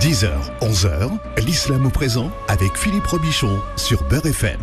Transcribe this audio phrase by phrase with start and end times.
[0.00, 0.30] 10h,
[0.62, 1.10] 11h,
[1.44, 4.58] l'islam au présent avec Philippe Robichon sur Beurre FM.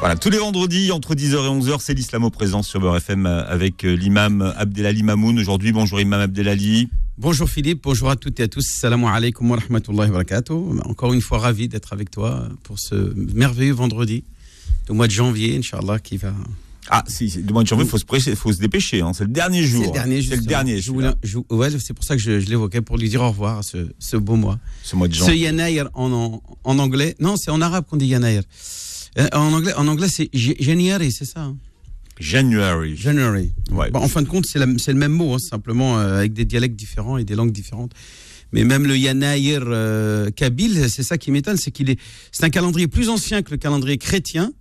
[0.00, 3.26] Voilà, tous les vendredis entre 10h et 11h, c'est l'islam au présent sur Beurre FM
[3.26, 5.38] avec euh, l'imam Abdelali Mamoun.
[5.38, 6.88] Aujourd'hui, bonjour imam Abdelali.
[7.18, 8.62] Bonjour Philippe, bonjour à toutes et à tous.
[8.66, 10.80] Salam alaikum wa rahmatullahi wa barakatuh.
[10.86, 14.24] Encore une fois, ravi d'être avec toi pour ce merveilleux vendredi
[14.86, 16.32] du mois de janvier, Inch'Allah, qui va
[16.90, 19.00] ah, si, le mois de janvier, il faut se, faut se dépêcher.
[19.00, 19.12] Hein.
[19.14, 19.82] C'est le dernier jour.
[19.82, 20.80] C'est le dernier, C'est le dernier.
[21.50, 23.88] ouais, c'est pour ça que je, je l'évoquais, pour lui dire au revoir à ce,
[23.98, 24.58] ce, beau mois.
[24.82, 25.34] Ce mois de janvier.
[25.34, 27.16] Ce Yanayr en, en, en, anglais.
[27.20, 28.42] Non, c'est en arabe qu'on dit Yanayr.
[29.18, 31.56] Euh, en anglais, en anglais c'est January, c'est ça hein
[32.18, 32.96] January.
[32.96, 33.52] January.
[33.70, 33.90] Ouais.
[33.90, 36.76] Bon, en fin de compte, c'est le même mot, hein, simplement euh, avec des dialectes
[36.76, 37.92] différents et des langues différentes.
[38.52, 41.98] Mais même le Yanayr euh, kabyle, c'est ça qui m'étonne, c'est qu'il est,
[42.30, 44.52] c'est un calendrier plus ancien que le calendrier chrétien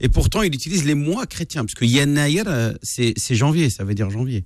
[0.00, 3.94] et pourtant, il utilise les mois chrétiens, parce que Yannaïr, euh, c'est janvier, ça veut
[3.94, 4.44] dire janvier.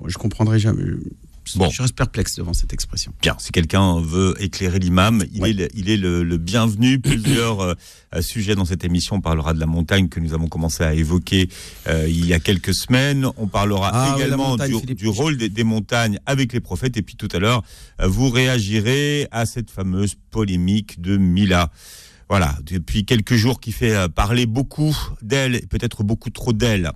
[0.00, 0.84] Bon, je comprendrai jamais.
[1.54, 1.70] Bon.
[1.70, 3.12] Je reste perplexe devant cette expression.
[3.22, 6.98] Bien, si quelqu'un veut éclairer l'imam, il, est, le, il est le, bienvenu.
[7.00, 7.74] Plusieurs euh,
[8.20, 9.16] sujets dans cette émission.
[9.16, 11.48] On parlera de la montagne que nous avons commencé à évoquer
[11.86, 13.28] euh, il y a quelques semaines.
[13.36, 16.96] On parlera ah, également du, rôle des, des, montagnes avec les prophètes.
[16.96, 17.62] Et puis tout à l'heure,
[18.02, 21.70] vous réagirez à cette fameuse polémique de Mila
[22.28, 26.90] voilà, depuis quelques jours qui fait euh, parler beaucoup d'elle, peut-être beaucoup trop d'elle.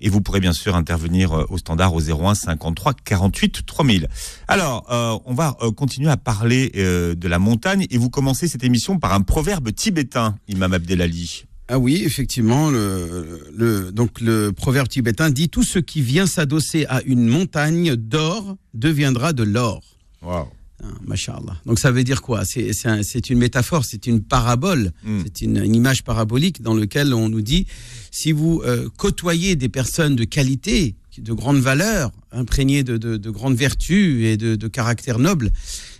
[0.00, 4.08] Et vous pourrez bien sûr intervenir euh, au standard au 01 53 48 3000.
[4.46, 8.98] Alors, euh, on va continuer à parler de la montagne et vous commencez cette émission
[8.98, 11.44] par un proverbe tibétain, Imam Abdelali.
[11.68, 16.86] Ah oui, effectivement, le, le, donc le proverbe tibétain dit tout ce qui vient s'adosser
[16.88, 19.82] à une montagne d'or deviendra de l'or.
[20.22, 20.48] Wow.
[20.86, 22.44] Ah, Donc ça veut dire quoi?
[22.44, 25.20] C'est une métaphore, c'est une parabole, hmm.
[25.24, 27.66] c'est une, image parabolique dans laquelle on nous dit
[28.10, 33.56] si vous euh, côtoyez des personnes de qualité, de grande valeur, imprégnées de, de, grandes
[33.56, 35.50] vertus et de, de caractère noble,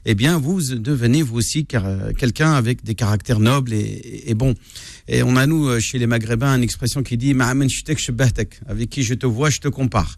[0.04, 4.54] eh bien vous devenez vous aussi quelqu'un avec des caractères nobles et, et, bon.
[5.08, 7.34] Et on a nous euh, chez les Maghrébins une expression qui dit
[8.66, 10.16] avec qui je te vois, je te compare,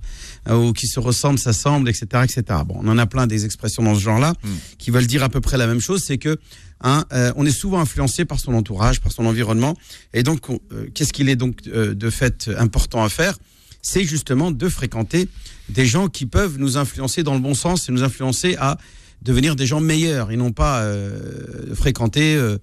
[0.49, 2.43] euh, ou qui se ressemble, s'assemble, etc., etc.
[2.67, 4.49] Bon, on en a plein des expressions dans ce genre-là hmm.
[4.79, 6.39] qui veulent dire à peu près la même chose, c'est que
[6.81, 9.77] Hein, euh, on est souvent influencé par son entourage, par son environnement.
[10.15, 10.47] Et donc,
[10.95, 13.37] qu'est-ce qu'il est donc de fait important à faire?
[13.83, 15.29] C'est justement de fréquenter
[15.69, 18.79] des gens qui peuvent nous influencer dans le bon sens et nous influencer à
[19.23, 22.59] devenir des gens meilleurs et non pas euh, fréquenter euh,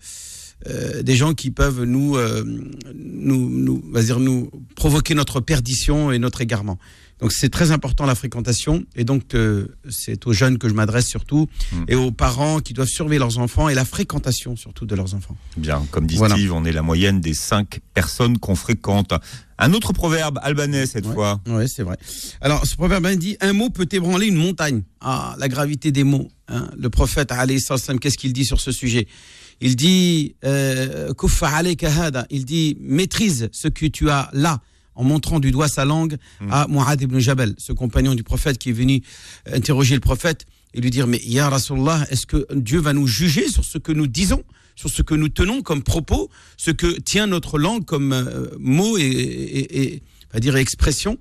[0.68, 2.18] euh, des gens qui peuvent nous,
[4.76, 6.78] provoquer notre perdition et notre égarement.
[7.20, 9.24] Donc c'est très important la fréquentation et donc
[9.90, 11.86] c'est aux jeunes que je m'adresse surtout hmm.
[11.88, 15.38] et aux parents qui doivent surveiller leurs enfants et la fréquentation surtout de leurs enfants.
[15.58, 19.14] Bien, comme dit Steve, on est la moyenne des cinq personnes qu'on fréquente.
[19.58, 21.40] Un autre proverbe albanais cette fois.
[21.48, 21.98] Oui, c'est vrai.
[22.42, 24.84] Alors, ce proverbe dit un mot peut ébranler une montagne.
[25.00, 26.30] Ah, la gravité des mots.
[26.50, 26.70] Hein.
[26.78, 27.32] Le prophète,
[28.02, 29.08] qu'est-ce qu'il dit sur ce sujet?
[29.62, 31.14] Il dit euh,
[32.30, 34.60] il dit maîtrise ce que tu as là
[34.96, 36.52] en montrant du doigt sa langue hmm.
[36.52, 39.02] à Mu'ad ibn Jabal, ce compagnon du prophète qui est venu
[39.52, 43.48] interroger le prophète et lui dire mais Ya Rasulallah, est-ce que Dieu va nous juger
[43.48, 44.44] sur ce que nous disons
[44.76, 48.98] sur ce que nous tenons comme propos, ce que tient notre langue comme euh, mot
[48.98, 50.02] et, et,
[50.34, 51.18] et dire expression?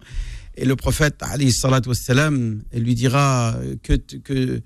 [0.56, 4.62] Et le prophète, Ali wassalam, lui dira que, que,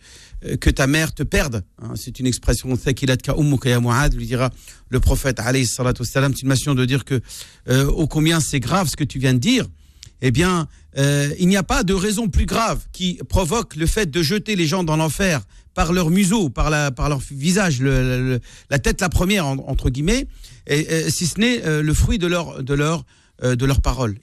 [0.61, 1.65] que ta mère te perde.
[1.81, 4.51] Hein, c'est une expression, lui dira
[4.91, 7.21] le prophète, Ali wassalam, c'est une nation de dire que,
[7.69, 9.67] euh, ô combien c'est grave ce que tu viens de dire.
[10.21, 14.11] Eh bien, euh, il n'y a pas de raison plus grave qui provoque le fait
[14.11, 15.43] de jeter les gens dans l'enfer
[15.75, 20.27] par leur museau, par, la, par leur visage, la tête la première, entre guillemets,
[20.67, 23.03] et, si ce n'est euh, le fruit de leur, de leur, euh,
[23.43, 24.19] de leurs paroles.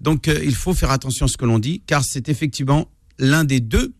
[0.00, 2.88] Donc il faut faire attention à ce que l'on dit, car c'est effectivement
[3.18, 3.94] l'un des deux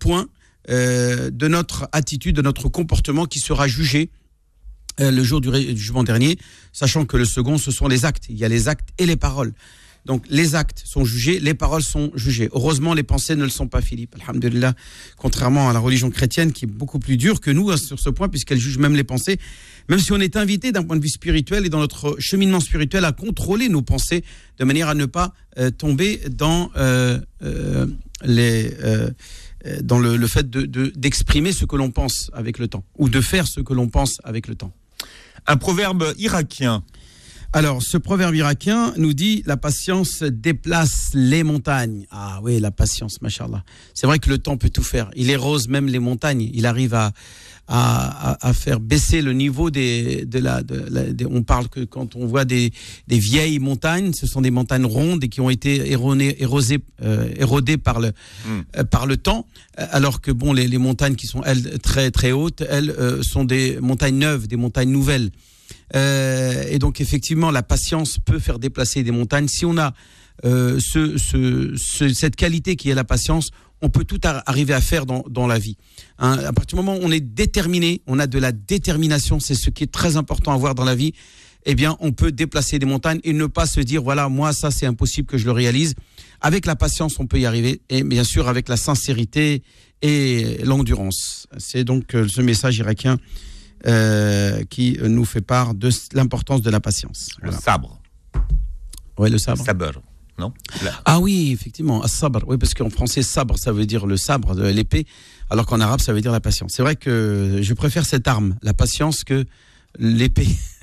[0.00, 0.26] points
[0.68, 4.10] de notre attitude, de notre comportement qui sera jugé
[4.98, 6.38] le jour du jugement dernier,
[6.72, 8.24] sachant que le second, ce sont les actes.
[8.28, 9.52] Il y a les actes et les paroles.
[10.06, 12.48] Donc les actes sont jugés, les paroles sont jugées.
[12.52, 14.14] Heureusement, les pensées ne le sont pas, Philippe.
[14.22, 14.74] Alhamdulillah.
[15.16, 18.08] Contrairement à la religion chrétienne qui est beaucoup plus dure que nous hein, sur ce
[18.08, 19.38] point, puisqu'elle juge même les pensées.
[19.88, 23.04] Même si on est invité d'un point de vue spirituel et dans notre cheminement spirituel
[23.04, 24.24] à contrôler nos pensées
[24.58, 27.86] de manière à ne pas euh, tomber dans euh, euh,
[28.24, 33.60] le, fait d'exprimer de, ce que l'on pense avec le temps ou de faire ce
[33.60, 34.72] que l'on pense avec le temps.
[35.46, 36.82] Un proverbe irakien
[37.56, 42.06] alors, ce proverbe irakien nous dit la patience déplace les montagnes.
[42.10, 43.64] Ah oui, la patience, machallah.
[43.94, 45.10] C'est vrai que le temps peut tout faire.
[45.16, 46.50] Il érose même les montagnes.
[46.52, 47.14] Il arrive à,
[47.66, 50.60] à, faire baisser le niveau des, de la,
[51.30, 52.74] on parle que quand on voit des,
[53.08, 57.30] des, vieilles montagnes, ce sont des montagnes rondes et qui ont été éronées, érosées, euh,
[57.38, 58.60] érodées par le, hmm.
[58.76, 59.46] euh, par le temps,
[59.78, 63.44] alors que bon, les, les, montagnes qui sont elles très très hautes, elles euh, sont
[63.44, 65.30] des montagnes neuves, des montagnes nouvelles.
[65.94, 69.48] Et donc effectivement, la patience peut faire déplacer des montagnes.
[69.48, 69.94] Si on a
[70.42, 71.74] ce,
[72.12, 73.50] cette qualité qui est la patience,
[73.82, 75.76] on peut tout arriver à faire dans, dans la vie.
[76.18, 79.54] Hein, à partir du moment où on est déterminé, on a de la détermination, c'est
[79.54, 81.12] ce qui est très important à avoir dans la vie,
[81.66, 84.70] eh bien, on peut déplacer des montagnes et ne pas se dire, voilà, moi, ça,
[84.70, 85.94] c'est impossible que je le réalise.
[86.40, 89.62] Avec la patience, on peut y arriver et bien sûr avec la sincérité
[90.00, 91.48] et l'endurance.
[91.58, 93.18] C'est donc euh, ce message irakien
[93.86, 97.30] euh, qui nous fait part de l'importance de la patience.
[97.42, 98.00] Le sabre.
[99.18, 99.64] Oui, le sabre.
[99.64, 100.02] Sabre
[100.38, 100.52] non?
[101.04, 102.42] Ah oui, effectivement, sabre.
[102.46, 105.06] Oui, parce qu'en français, sabre, ça veut dire le sabre, l'épée,
[105.48, 106.72] alors qu'en arabe, ça veut dire la patience.
[106.74, 109.46] C'est vrai que je préfère cette arme, la patience, que
[109.98, 110.48] l'épée.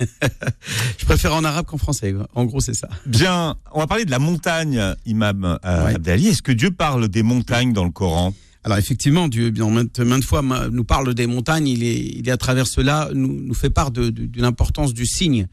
[0.98, 2.14] je préfère en arabe qu'en français.
[2.34, 2.88] En gros, c'est ça.
[3.06, 6.28] Bien, on va parler de la montagne, Imam euh, Abdali.
[6.28, 8.34] Est-ce que Dieu parle des montagnes dans le Coran?
[8.64, 11.68] Alors effectivement, Dieu, bien maintes, fois, nous parle des montagnes.
[11.68, 15.48] Il est, il est à travers cela, nous, nous fait part de, l'importance du signe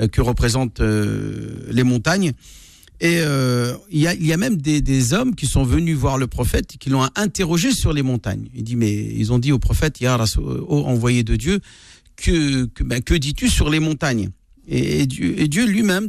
[0.00, 2.32] euh, que représentent euh, les montagnes.
[3.00, 5.94] Et euh, il, y a, il, y a, même des, des, hommes qui sont venus
[5.94, 8.48] voir le prophète et qui l'ont interrogé sur les montagnes.
[8.54, 10.18] Il dit, mais ils ont dit au prophète, Ya
[10.68, 11.60] envoyé de Dieu,
[12.16, 14.30] que, que, ben, que dis-tu sur les montagnes?
[14.66, 16.08] Et, Dieu, et Dieu lui-même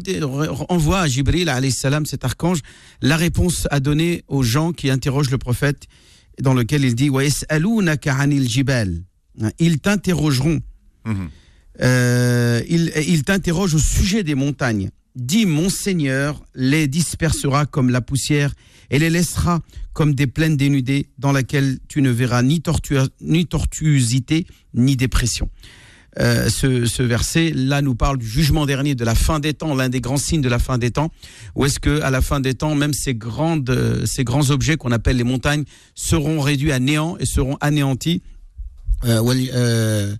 [0.69, 2.59] envoie à Jibril, salam, cet archange,
[3.01, 5.87] la réponse à donner aux gens qui interrogent le prophète,
[6.41, 7.09] dans lequel il dit,
[9.59, 10.61] ils t'interrogeront.
[11.05, 11.29] Mhm.
[11.81, 14.89] Euh, ils, ils t'interrogent au sujet des montagnes.
[15.15, 18.53] Dis, mon Seigneur les dispersera comme la poussière
[18.89, 19.61] et les laissera
[19.93, 22.61] comme des plaines dénudées dans laquelle tu ne verras ni,
[23.21, 25.49] ni tortuosité ni dépression.
[26.19, 29.89] Euh, ce, verset là nous parle du jugement dernier, de la fin des temps, l'un
[29.89, 31.12] des grands signes de la fin des temps.
[31.56, 34.91] Où est-ce que à la fin des temps, même ces grandes, ces grands objets qu'on
[34.91, 35.63] appelle les montagnes
[35.94, 38.21] seront réduits à néant et seront anéantis
[39.03, 39.21] euh,
[39.53, 40.15] euh,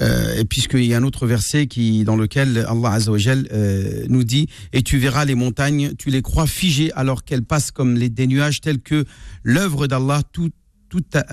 [0.00, 4.22] euh, et puisqu'il y a un autre verset qui dans lequel Allah Azzawajal euh, nous
[4.22, 8.10] dit et tu verras les montagnes tu les crois figées alors qu'elles passent comme les,
[8.10, 9.04] des nuages tels que
[9.42, 10.22] l'œuvre d'Allah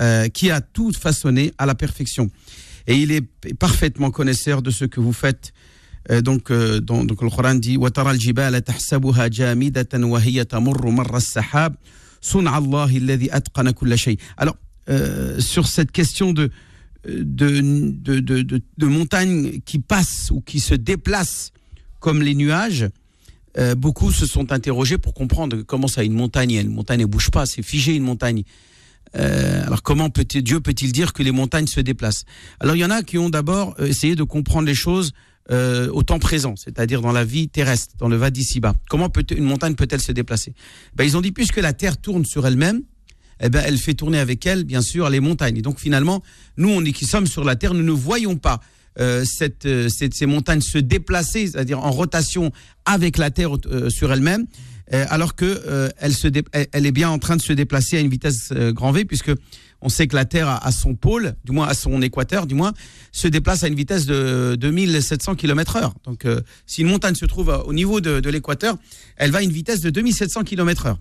[0.00, 2.30] euh, qui a tout façonné à la perfection
[2.87, 3.25] et il est
[3.59, 5.53] parfaitement connaisseur de ce que vous faites
[6.09, 11.75] donc, donc, donc, le Coran dit وترى الجبال تحسبها جامدة وهي تمر مر السحاب
[12.21, 14.55] صنع الله الذي أتقن كل شيء alors
[15.39, 16.49] sur cette question de
[17.05, 21.51] de, de, de, de, montagnes qui passent ou qui se déplacent
[21.99, 22.87] comme les nuages,
[23.57, 27.31] euh, beaucoup se sont interrogés pour comprendre comment ça, une montagne, une montagne ne bouge
[27.31, 28.43] pas, c'est figé une montagne.
[29.18, 32.24] Euh, alors comment peut Dieu peut-il dire que les montagnes se déplacent?
[32.60, 35.12] Alors il y en a qui ont d'abord euh, essayé de comprendre les choses
[35.48, 38.74] au temps présent, c'est-à-dire dans la vie terrestre, dans le va d'ici-bas.
[38.88, 40.54] Comment une montagne peut-elle se déplacer?
[40.96, 42.82] Ben, Ils ont dit puisque la Terre tourne sur elle-même,
[43.40, 45.58] eh ben, elle fait tourner avec elle, bien sûr, les montagnes.
[45.58, 46.20] Et donc finalement,
[46.56, 48.60] nous, on est qui sommes sur la Terre, nous ne voyons pas
[48.98, 49.24] euh,
[49.66, 52.50] euh, ces montagnes se déplacer, c'est-à-dire en rotation
[52.84, 54.46] avec la Terre euh, sur elle-même,
[54.90, 56.28] alors que elle, se
[56.72, 59.32] elle est bien en train de se déplacer à une vitesse grand V, puisque
[59.80, 62.72] on sait que la Terre à, son pôle, du moins à son équateur, du moins,
[63.12, 65.92] se déplace à une vitesse de 2700 km/h.
[66.04, 66.24] Donc,
[66.66, 68.76] si une montagne se trouve au niveau de, de l'équateur,
[69.16, 70.96] elle va à une vitesse de 2700 km/h.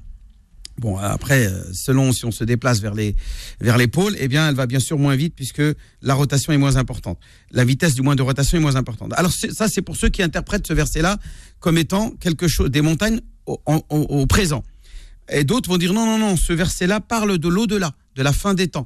[0.77, 3.15] Bon, après, euh, selon si on se déplace vers les
[3.61, 5.61] vers les pôles, eh bien, elle va bien sûr moins vite puisque
[6.01, 7.17] la rotation est moins importante.
[7.51, 9.13] La vitesse du moins de rotation est moins importante.
[9.15, 11.17] Alors ça, c'est pour ceux qui interprètent ce verset-là
[11.59, 14.63] comme étant quelque chose des montagnes au, au, présent.
[15.29, 18.53] Et d'autres vont dire non, non, non, ce verset-là parle de l'au-delà, de la fin
[18.53, 18.85] des temps.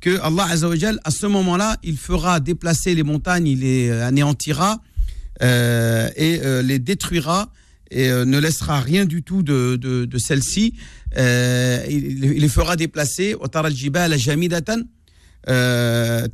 [0.00, 4.80] Que Allah Azzawajal, à ce moment-là, il fera déplacer les montagnes, il les anéantira
[5.42, 7.50] euh, et euh, les détruira
[7.90, 10.74] et euh, ne laissera rien du tout de, de, de celle-ci.
[11.16, 13.34] Euh, il, les fera déplacer.
[15.46, 16.26] Euh,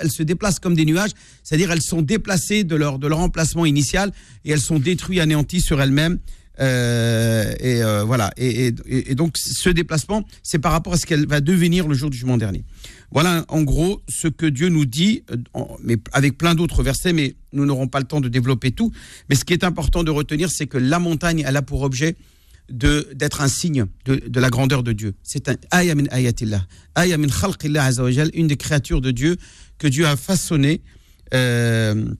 [0.00, 1.10] elles se déplacent comme des nuages,
[1.42, 4.12] c'est-à-dire elles sont déplacées de leur, de leur emplacement initial
[4.44, 6.18] et elles sont détruites, anéanties sur elles-mêmes.
[6.58, 8.30] Et voilà.
[8.36, 8.70] Et,
[9.14, 12.36] donc ce déplacement, c'est par rapport à ce qu'elle va devenir le jour du jugement
[12.36, 12.64] dernier.
[13.16, 17.34] Voilà en gros ce que Dieu nous dit, euh, mais avec plein d'autres versets, mais
[17.54, 18.92] nous n'aurons pas le temps de développer tout.
[19.30, 22.14] Mais ce qui est important de retenir, c'est que la montagne, elle a pour objet
[22.68, 25.14] d'être un signe de, la grandeur de Dieu.
[25.22, 27.88] C'est un ayah min ayatillah, ayah min khalqillah
[28.34, 29.38] une des créatures de Dieu
[29.78, 30.82] que Dieu a façonné.
[31.32, 32.12] Euh,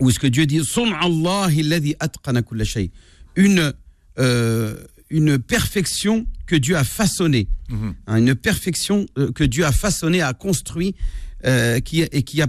[0.00, 0.62] ou ce que Dieu dit,
[1.02, 2.64] Allah alladhi atqana kulla.
[3.36, 3.74] Une
[4.18, 4.74] euh,
[5.10, 7.94] une perfection que Dieu a façonnée, Mhm.
[8.06, 10.94] hein, une perfection euh, que Dieu a façonnée, a construit,
[11.44, 12.48] euh, qui, et qui a,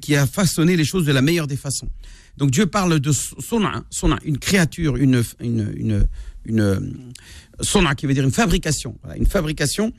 [0.00, 1.88] qui a façonné les choses de la meilleure des façons.
[2.36, 6.06] Donc Dieu parle de sona, sona une créature, une, une, une,
[6.44, 7.12] une
[7.60, 9.92] sona qui veut dire une fabrication, voilà, une fabrication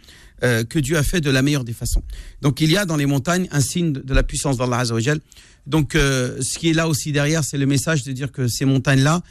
[0.43, 2.03] euh, que Dieu a fait de la meilleure des façons.
[2.41, 5.19] Donc il y a dans les montagnes un signe de, de la puissance d'Allah Azzawajal.
[5.65, 8.65] Donc euh, ce qui est là aussi derrière, c'est le message de dire que ces
[8.65, 9.23] montagnes-là,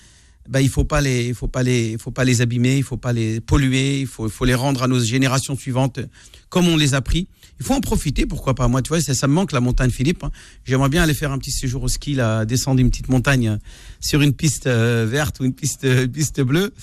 [0.49, 2.83] ben, il faut pas les, il faut pas les, il faut pas les abîmer, il
[2.83, 6.01] faut pas les polluer, il faut, il faut les rendre à nos générations suivantes
[6.49, 7.29] comme on les a pris.
[7.59, 8.69] Il faut en profiter, pourquoi pas.
[8.69, 10.23] Moi, tu vois, ça, ça me manque la montagne Philippe.
[10.25, 10.31] hein.
[10.67, 13.57] J'aimerais bien aller faire un petit séjour au ski, là, descendre une petite montagne euh,
[13.99, 16.75] sur une piste euh, verte ou une piste, euh, piste bleue.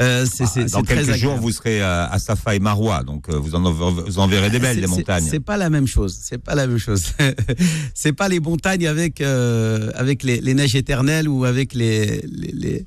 [0.00, 3.04] Euh, c'est, Ah, Dans c'est très quelques jours, vous serez à, à Safa et Marwa,
[3.04, 5.26] donc vous en, vous en verrez des belles, des montagnes.
[5.30, 6.18] C'est pas la même chose.
[6.20, 7.04] C'est pas la même chose.
[7.94, 12.84] c'est pas les montagnes avec avec les, les neiges éternelles ou avec les les, les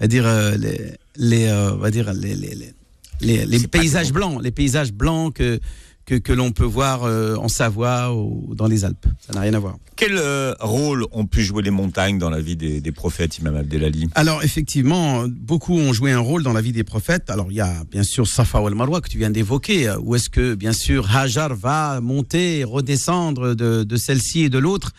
[0.00, 0.26] on va dire
[0.58, 2.74] les, les on va dire les
[3.20, 5.60] les paysages blancs, les paysages blancs que
[6.08, 9.06] que, que l'on peut voir euh, en Savoie ou dans les Alpes.
[9.20, 9.76] Ça n'a rien à voir.
[9.94, 13.54] Quel euh, rôle ont pu jouer les montagnes dans la vie des, des prophètes, Imam
[13.54, 14.08] Abdelali?
[14.14, 17.28] Alors effectivement, beaucoup ont joué un rôle dans la vie des prophètes.
[17.28, 20.30] Alors il y a bien sûr Safa ou Marwa que tu viens d'évoquer, où est-ce
[20.30, 24.92] que bien sûr Hajar va monter et redescendre de, de celle-ci et de l'autre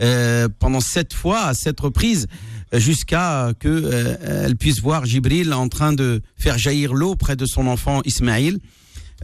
[0.00, 2.26] euh, pendant sept fois, à sept reprises,
[2.72, 7.46] jusqu'à que euh, elle puisse voir Jibril en train de faire jaillir l'eau près de
[7.46, 8.58] son enfant Ismaïl.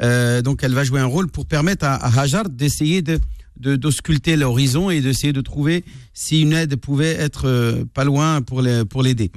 [0.01, 3.19] Euh, donc elle va jouer un rôle pour permettre à, à Hajar d'essayer de
[3.61, 5.85] de- d'ausculter l'horizon et d'essayer de trouver
[6.15, 9.31] si une aide pouvait être euh, pas loin pour les- pour l'aider.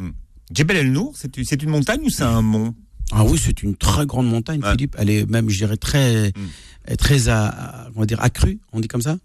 [0.54, 2.74] Djebel El Nour, c'est c'est une montagne ou c'est un mont?
[3.12, 4.72] Ah oui, c'est une très grande montagne, Ouais.
[4.72, 4.96] Philippe.
[4.98, 6.96] Elle est même, je dirais, très, Mm.
[6.98, 8.58] très à, à- on va dire accrue.
[8.72, 9.18] On dit comme ça?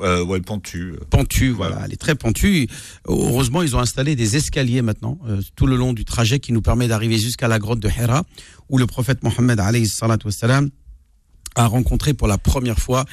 [0.00, 0.92] Euh, Ouais, pentu.
[0.92, 1.04] euh.
[1.10, 1.72] Pentue, voilà.
[1.74, 1.86] Voilà.
[1.86, 2.68] Elle est très pentue.
[3.06, 6.62] Heureusement, ils ont installé des escaliers maintenant euh, tout le long du trajet qui nous
[6.62, 8.24] permet d'arriver jusqu'à la grotte de Hira,
[8.68, 9.60] où le prophète Mohammed
[11.56, 13.04] a rencontré pour la première fois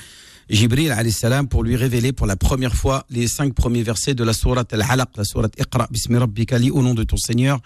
[0.50, 4.34] Jibril salam pour lui révéler pour la première fois les cinq premiers versets de la
[4.34, 7.60] sourate Al-Alaq, la sourate Iqra bismi rabbika au nom de ton Seigneur,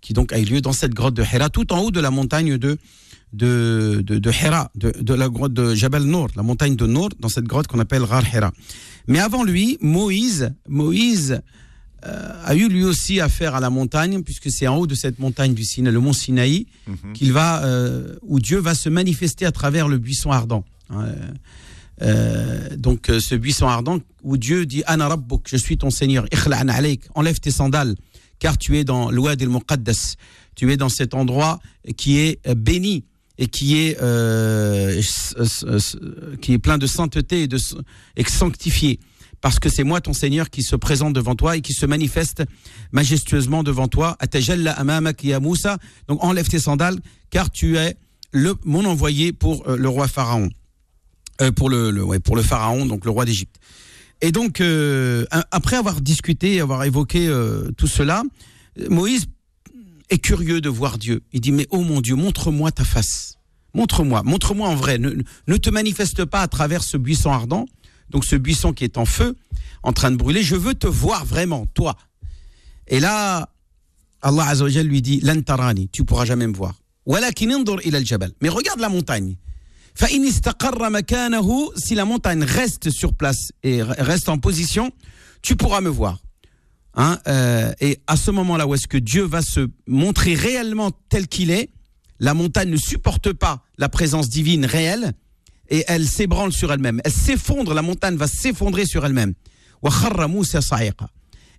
[0.00, 2.10] qui donc a eu lieu dans cette grotte de Hira, tout en haut de la
[2.10, 2.78] montagne de
[3.34, 7.10] de, de, de Hira, de, de la grotte de Jabal Nour, la montagne de Nour,
[7.20, 8.52] dans cette grotte qu'on appelle Ghar Hira.
[9.06, 11.42] Mais avant lui, Moïse, Moïse
[12.06, 15.18] euh, a eu lui aussi affaire à la montagne, puisque c'est en haut de cette
[15.18, 17.12] montagne du Sinaï, le mont Sinaï, Mhm.
[17.12, 20.64] qu'il va, euh, où Dieu va se manifester à travers le buisson ardent.
[20.88, 21.04] hein.
[22.00, 26.26] Euh, donc ce buisson ardent où Dieu dit Ana Rabbuk, je suis ton Seigneur,
[27.14, 27.96] enlève tes sandales,
[28.38, 30.14] car tu es dans l'Ouad el Muqaddas,
[30.54, 31.58] tu es dans cet endroit
[31.96, 33.04] qui est euh, béni
[33.38, 35.00] et qui est euh,
[36.40, 37.58] qui est plein de sainteté et de
[38.26, 38.98] sanctifié.
[39.40, 42.42] Parce que c'est moi ton Seigneur qui se présente devant toi et qui se manifeste
[42.90, 44.16] majestueusement devant toi.
[46.08, 46.98] Donc enlève tes sandales,
[47.30, 47.96] car tu es
[48.32, 50.48] le, mon envoyé pour euh, le roi Pharaon.
[51.40, 53.54] Euh, pour le, le- ouais, pour le pharaon, donc le roi d'Égypte.
[54.20, 58.22] Et donc, euh, après avoir discuté, avoir évoqué euh, tout cela,
[58.88, 59.26] Moïse
[60.10, 61.22] est curieux de voir Dieu.
[61.32, 63.36] Il dit, mais oh mon Dieu, montre-moi ta face.
[63.74, 64.98] Montre-moi, montre-moi en vrai.
[64.98, 67.66] Ne, ne te manifeste pas à travers ce buisson ardent,
[68.10, 69.36] donc ce buisson qui est en feu,
[69.82, 70.42] en train de brûler.
[70.42, 71.96] Je veux te voir vraiment, toi.
[72.88, 73.50] Et là,
[74.22, 76.74] Allah Azzawajal lui dit, Lan tarani, tu pourras jamais me voir.
[77.06, 79.36] Mais regarde la montagne.
[81.76, 84.92] Si la montagne reste sur place et reste en position,
[85.42, 86.20] tu pourras me voir.
[86.94, 91.26] Hein, euh, et à ce moment-là, où est-ce que Dieu va se montrer réellement tel
[91.26, 91.70] qu'il est,
[92.20, 95.14] la montagne ne supporte pas la présence divine réelle
[95.68, 97.00] et elle s'ébranle sur elle-même.
[97.04, 99.34] Elle, s'effondre, la montagne va s'effondrer sur elle-même.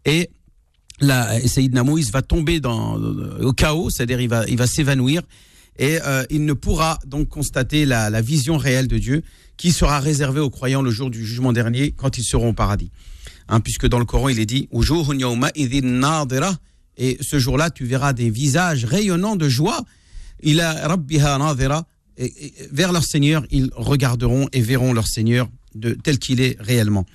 [0.06, 0.30] Et
[1.02, 5.24] la Sayyidina Moïse va tomber dans, au chaos, c'est-à-dire il va, il va s'évanouir
[5.80, 9.24] et euh, il ne pourra donc constater la, vision réelle de Dieu
[9.58, 12.92] qui sera réservée aux croyants le jour du jugement dernier quand ils seront au paradis.
[13.48, 14.68] Hein, puisque dans le Coran il est dit
[17.02, 19.84] et ce jour-là tu verras des visages rayonnants de joie
[20.44, 20.52] et,
[22.26, 27.06] et vers leur Seigneur ils regarderont et verront leur Seigneur de, tel qu'il est réellement.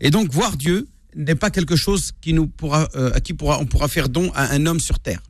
[0.00, 3.58] Et donc voir Dieu n'est pas quelque chose qui nous pourra, euh, à qui pourra,
[3.60, 5.20] on pourra faire don à un homme sur terre.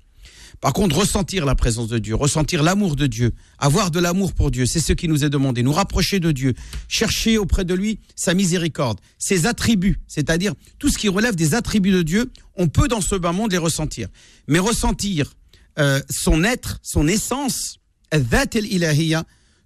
[0.61, 4.51] Par contre, ressentir la présence de Dieu, ressentir l'amour de Dieu, avoir de l'amour pour
[4.51, 5.63] Dieu, c'est ce qui nous est demandé.
[5.63, 6.55] Nous rapprocher de Dieu,
[6.89, 11.93] chercher auprès de lui sa miséricorde, ses attributs, c'est-à-dire tout ce qui relève des attributs
[11.93, 14.09] de Dieu, on peut dans ce bas monde les ressentir.
[14.49, 15.35] Mais ressentir
[15.79, 17.79] euh, son être, son essence,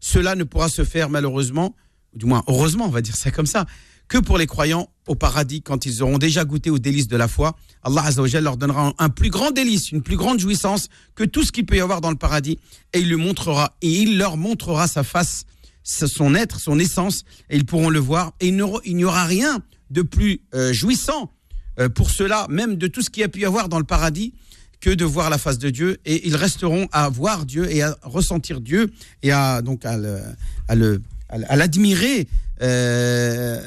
[0.01, 1.77] cela ne pourra se faire malheureusement,
[2.15, 3.67] du moins heureusement, on va dire ça comme ça,
[4.11, 7.29] que pour les croyants au paradis quand ils auront déjà goûté aux délices de la
[7.29, 7.57] foi.
[7.83, 11.53] Allah Azzawajal leur donnera un plus grand délice, une plus grande jouissance que tout ce
[11.53, 12.59] qu'il peut y avoir dans le paradis.
[12.93, 15.45] Et il lui montrera et il leur montrera sa face,
[15.85, 18.33] son être, son essence et ils pourront le voir.
[18.41, 21.33] Et il n'y aura rien de plus euh, jouissant
[21.79, 23.85] euh, pour cela, même de tout ce qu'il y a pu y avoir dans le
[23.85, 24.35] paradis
[24.81, 25.99] que de voir la face de Dieu.
[26.05, 28.91] Et ils resteront à voir Dieu et à ressentir Dieu
[29.23, 31.01] et à donc à le,
[31.37, 32.29] l'admirer
[32.63, 33.59] euh,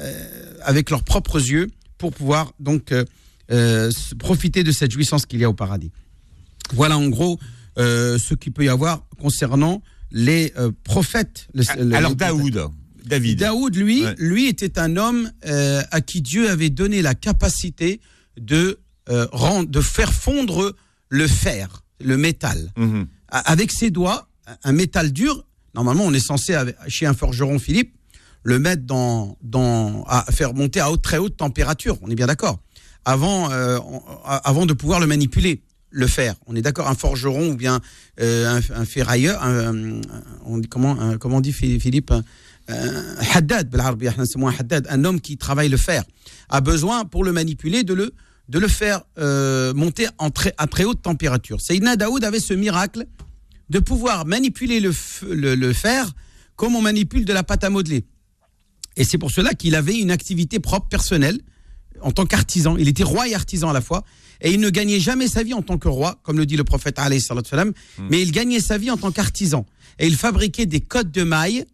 [0.62, 3.04] avec leurs propres yeux pour pouvoir donc euh,
[3.50, 5.90] euh, profiter de cette jouissance qu'il y a au paradis.
[6.72, 7.38] Voilà en gros
[7.76, 10.54] ce qu'il peut y avoir concernant les
[10.84, 11.48] prophètes.
[11.92, 12.70] Alors Daoud.
[13.04, 13.40] David.
[13.40, 18.00] Daoud, lui, lui était un homme à qui Dieu avait donné la capacité
[18.40, 18.78] de,
[19.08, 20.74] rendre, de faire fondre
[21.08, 22.72] le fer, le métal.
[22.76, 23.08] Mhm.
[23.28, 24.28] Avec ses doigts,
[24.62, 25.44] un métal dur,
[25.74, 26.56] normalement on est censé,
[26.88, 27.94] chez un forgeron Philippe,
[28.42, 32.60] le mettre dans, dans, à faire monter à très haute température, on est bien d'accord,
[33.04, 33.78] avant, euh,
[34.24, 36.34] avant de pouvoir le manipuler, le fer.
[36.46, 37.80] On est d'accord, un forgeron ou bien
[38.20, 39.42] euh, un, ferrailleur,
[40.68, 42.12] comment, comment on dit Philippe
[42.68, 43.74] Haddad,
[44.90, 46.02] un homme qui travaille le fer,
[46.48, 48.14] a besoin pour le manipuler de le
[48.48, 51.60] de le faire euh, monter très, à très haute température.
[51.60, 53.06] Sayyidina Daoud avait ce miracle
[53.70, 54.92] de pouvoir manipuler le,
[55.54, 56.12] le, fer
[56.56, 58.04] comme on manipule de la pâte à modeler.
[58.96, 61.40] Et c'est pour cela qu'il avait une activité propre, personnelle,
[62.00, 62.76] en tant qu'artisan.
[62.76, 64.04] Il était roi et artisan à la fois.
[64.40, 66.64] Et il ne gagnait jamais sa vie en tant que roi, comme le dit le
[66.64, 68.08] prophète, salam, hmm.
[68.10, 69.64] mais il gagnait sa vie en tant qu'artisan.
[69.98, 71.64] Et il fabriquait des cottes de mailles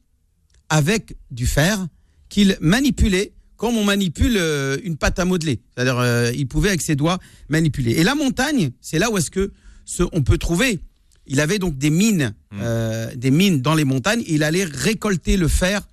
[0.68, 1.86] avec du fer
[2.28, 5.60] qu'il manipulait comme on manipule euh, une pâte à modeler.
[5.74, 7.18] C'est-à-dire, euh, il pouvait avec ses doigts
[7.50, 7.92] manipuler.
[7.92, 9.52] Et la montagne, c'est là où est-ce que
[9.84, 10.80] ce, on peut trouver.
[11.26, 12.58] Il avait donc des mines, hmm.
[12.62, 14.22] euh, des mines dans les montagnes.
[14.26, 15.86] il allait récolter le fer.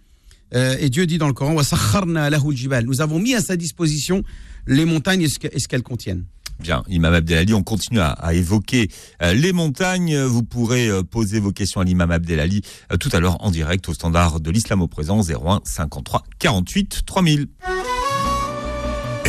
[0.53, 4.23] et Dieu dit dans le Coran, nous avons mis à sa disposition
[4.65, 5.29] les montagnes et
[5.59, 6.25] ce qu'elles contiennent.
[6.59, 8.89] Bien, Imam Abdelali, on continue à, évoquer
[9.21, 10.17] euh, les montagnes.
[10.17, 13.87] Vous pourrez euh, poser vos questions à l'imam Abdelali euh, tout à l'heure en direct
[13.89, 17.47] au standard de l'islam au présent 01 53 48 3000.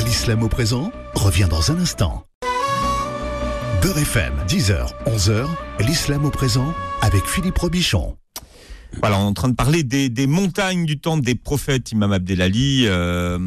[0.06, 2.27] L'islam au présent revient dans un instant.
[3.88, 5.46] Beurre FM, 10h, 11h,
[5.80, 8.18] l'islam au présent avec Philippe Robichon.
[9.00, 12.82] Voilà, on est en train de parler des, montagnes du temps des prophètes, Imam Abdelali.
[12.84, 13.38] Euh,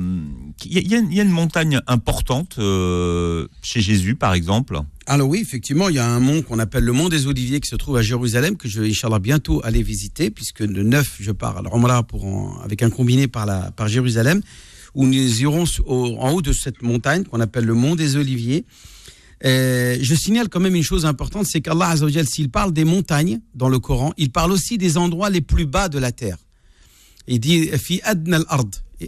[0.65, 4.79] il y, a une montagne importante euh, chez Jésus, par exemple.
[5.05, 7.69] Alors oui, effectivement, il y a un mont qu'on appelle le mont des Oliviers qui
[7.69, 11.31] se trouve à Jérusalem, que je vais, Inch'Allah, bientôt aller visiter, puisque le 9, je
[11.31, 14.41] pars alors là pour avec un combiné par, la, par Jérusalem,
[14.95, 18.65] où nous irons en haut de cette montagne qu'on appelle le mont des Oliviers.
[19.43, 23.69] Euh, je signale quand même une chose importante, c'est qu'Allah s'il parle des montagnes dans
[23.69, 26.37] le Coran, il parle aussi des endroits les plus bas de la terre.
[27.27, 28.65] Il dit fi adna al-ard.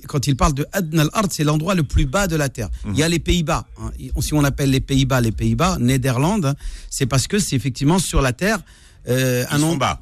[0.07, 2.69] Quand il parle de adna al-ard, c'est l'endroit le plus bas de la terre.
[2.87, 3.67] Il y a les Pays-Bas.
[3.79, 3.91] Hein.
[4.21, 6.55] Si on appelle les Pays-Bas les Pays-Bas, Néderlande, hein,
[6.89, 8.59] c'est parce que c'est effectivement sur la terre
[9.07, 9.77] euh, un endroit.
[9.77, 10.01] bas.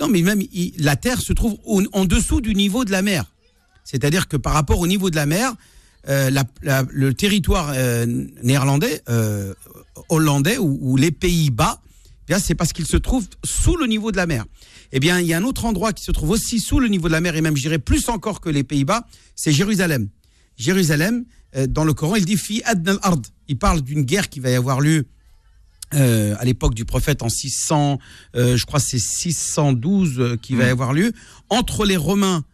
[0.00, 0.42] Non, mais même
[0.78, 1.56] la terre se trouve
[1.92, 3.24] en dessous du niveau de la mer.
[3.84, 5.54] C'est-à-dire que par rapport au niveau de la mer,
[6.08, 6.30] euh,
[6.90, 8.06] le territoire euh,
[8.42, 9.52] néerlandais, euh,
[10.08, 11.82] hollandais ou, les Pays-Bas,
[12.30, 14.46] eh c'est parce qu'il se trouve sous le niveau de la mer.
[14.92, 17.08] Eh bien, il y a un autre endroit qui se trouve aussi sous le niveau
[17.08, 20.08] de la mer, et même, je dirais, plus encore que les Pays-Bas, c'est Jérusalem.
[20.56, 21.24] Jérusalem,
[21.68, 23.20] dans le Coran, il dit Fi adnal ard.
[23.48, 25.06] Il parle d'une guerre qui va y avoir lieu
[25.92, 27.98] à l'époque du prophète en 600,
[28.34, 30.70] je crois c'est 612 qui va y mm.
[30.70, 31.12] avoir lieu,
[31.48, 32.44] entre les Romains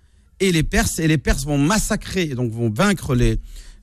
[0.40, 3.38] et les Perses, et les Perses vont massacrer, donc vont vaincre les,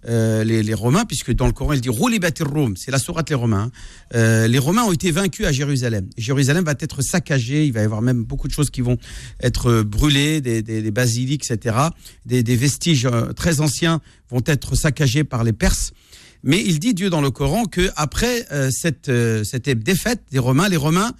[0.07, 3.35] euh, les, Romains, puisque dans le Coran, il dit Roulibatir Rome, c'est la sourate les
[3.35, 3.65] Romains.
[3.65, 3.71] Hein.
[4.15, 6.09] Euh, les Romains ont été vaincus à Jérusalem.
[6.17, 8.97] Jérusalem va être saccagée, il va y avoir même beaucoup de choses qui vont
[9.41, 11.75] être brûlées, des, des, basiliques, etc.
[12.25, 15.91] Des, vestiges euh, très anciens vont être saccagés par les Perses.
[16.43, 19.11] Mais il dit Dieu dans le Coran que après cette,
[19.43, 21.13] cette défaite des Romains, les Romains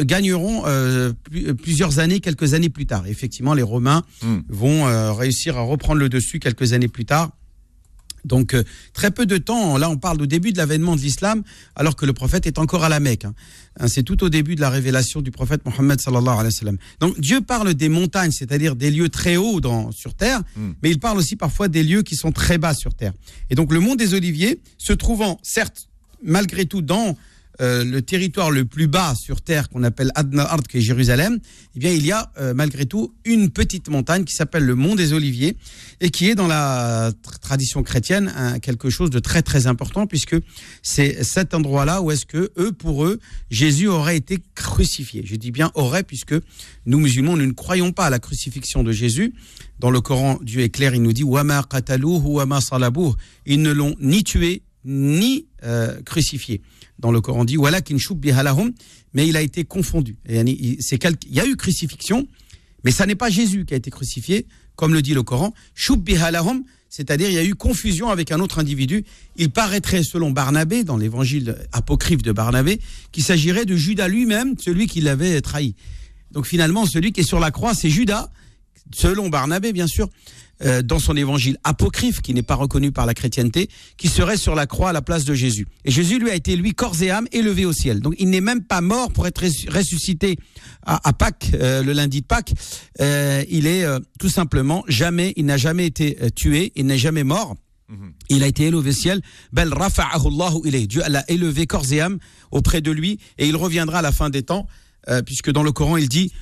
[0.00, 1.12] gagneront euh,
[1.62, 3.06] plusieurs années, quelques années plus tard.
[3.06, 4.38] effectivement, les Romains hmm.
[4.48, 7.30] vont euh, réussir à reprendre le dessus quelques années plus tard.
[8.24, 8.56] Donc
[8.92, 11.44] très peu de temps, là on parle au début de l'avènement de l'islam,
[11.76, 13.24] alors que le prophète est encore à la Mecque.
[13.24, 13.34] Hein.
[13.78, 16.78] Hein, c'est tout au début de la révélation du prophète Mohammed sallallahu alayhi wa sallam.
[16.98, 20.72] Donc Dieu parle des montagnes, c'est-à-dire des lieux très hauts dans, sur terre, hmm.
[20.82, 23.12] mais il parle aussi parfois des lieux qui sont très bas sur terre.
[23.48, 25.88] Et donc le mont des Oliviers, se trouvant certes
[26.22, 27.16] malgré tout dans
[27.60, 31.38] euh, le territoire le plus bas sur terre qu'on appelle Adna Ard, qui est Jérusalem,
[31.74, 34.94] eh bien, il y a euh, malgré tout une petite montagne qui s'appelle le Mont
[34.94, 35.56] des Oliviers
[36.00, 40.36] et qui est dans la tradition chrétienne quelque chose de très très important puisque
[40.82, 43.18] c'est cet endroit-là où est-ce que eux, pour eux,
[43.50, 45.22] Jésus aurait été crucifié.
[45.24, 46.34] Je dis bien aurait puisque
[46.84, 49.34] nous musulmans, nous ne croyons pas à la crucifixion de Jésus.
[49.78, 52.60] Dans le Coran, Dieu est clair, il nous dit wama wama
[53.46, 56.62] Ils ne l'ont ni tué ni euh, crucifié
[56.98, 57.80] dans le Coran dit voilà
[59.12, 60.16] mais il a été confondu.
[60.28, 62.26] Il y a eu crucifixion,
[62.84, 65.52] mais ça n'est pas Jésus qui a été crucifié, comme le dit le Coran.
[66.88, 69.04] c'est-à-dire il y a eu confusion avec un autre individu.
[69.36, 72.80] Il paraîtrait, selon Barnabé, dans l'évangile apocryphe de Barnabé,
[73.12, 75.74] qu'il s'agirait de Judas lui-même, celui qui l'avait trahi.
[76.30, 78.30] Donc finalement, celui qui est sur la croix, c'est Judas,
[78.92, 80.08] selon Barnabé, bien sûr.
[80.64, 84.54] Euh, dans son évangile apocryphe, qui n'est pas reconnu par la chrétienté, qui serait sur
[84.54, 85.66] la croix à la place de Jésus.
[85.84, 88.00] Et Jésus, lui, a été, lui, corps et âme, élevé au ciel.
[88.00, 90.38] Donc il n'est même pas mort pour être ressuscité
[90.86, 92.54] à, Pâques, euh, le lundi de Pâques.
[93.02, 93.84] Euh, il est
[94.18, 97.54] tout simplement jamais, il n'a jamais été tué, il n'est jamais mort.
[97.90, 98.12] Mhm.
[98.30, 99.20] Il a été élevé au ciel.
[99.52, 99.74] Bel
[100.88, 102.18] Dieu l'a élevé corps et âme
[102.50, 104.66] auprès de lui et il reviendra à la fin des temps,
[105.26, 106.32] puisque dans le Coran il dit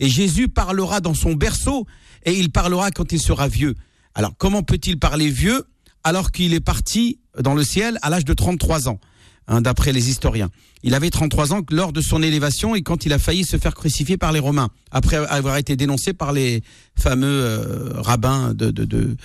[0.00, 1.86] et Jésus parlera dans son berceau
[2.24, 3.76] et il parlera quand il sera vieux.
[4.14, 5.64] Alors comment peut-il parler vieux
[6.02, 8.98] alors qu'il est parti dans le ciel à l'âge de 33 ans
[9.46, 10.50] hein, d'après les historiens?
[10.82, 13.74] Il avait 33 ans lors de son élévation et quand il a failli se faire
[13.74, 16.62] crucifier par les Romains, après avoir été dénoncé par les
[16.98, 19.16] fameux euh, rabbins de, de, de,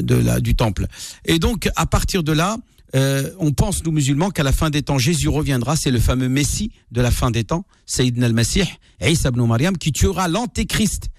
[0.00, 0.86] de la, du temple.
[1.26, 2.56] Et donc, à partir de là,
[2.94, 5.76] euh, on pense, nous musulmans, qu'à la fin des temps, Jésus reviendra.
[5.76, 8.66] C'est le fameux Messie de la fin des temps, Sayyidina al-Masih,
[9.02, 11.10] Isa ibn Maryam, qui tuera l'antéchrist,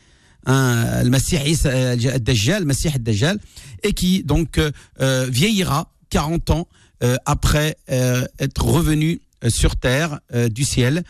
[0.46, 3.40] hein, le Masih al-Dajjal, Masih al-Dajjal,
[3.84, 6.68] et qui donc euh, vieillira 40 ans
[7.04, 11.02] euh, après être revenu sur terre du ciel euh,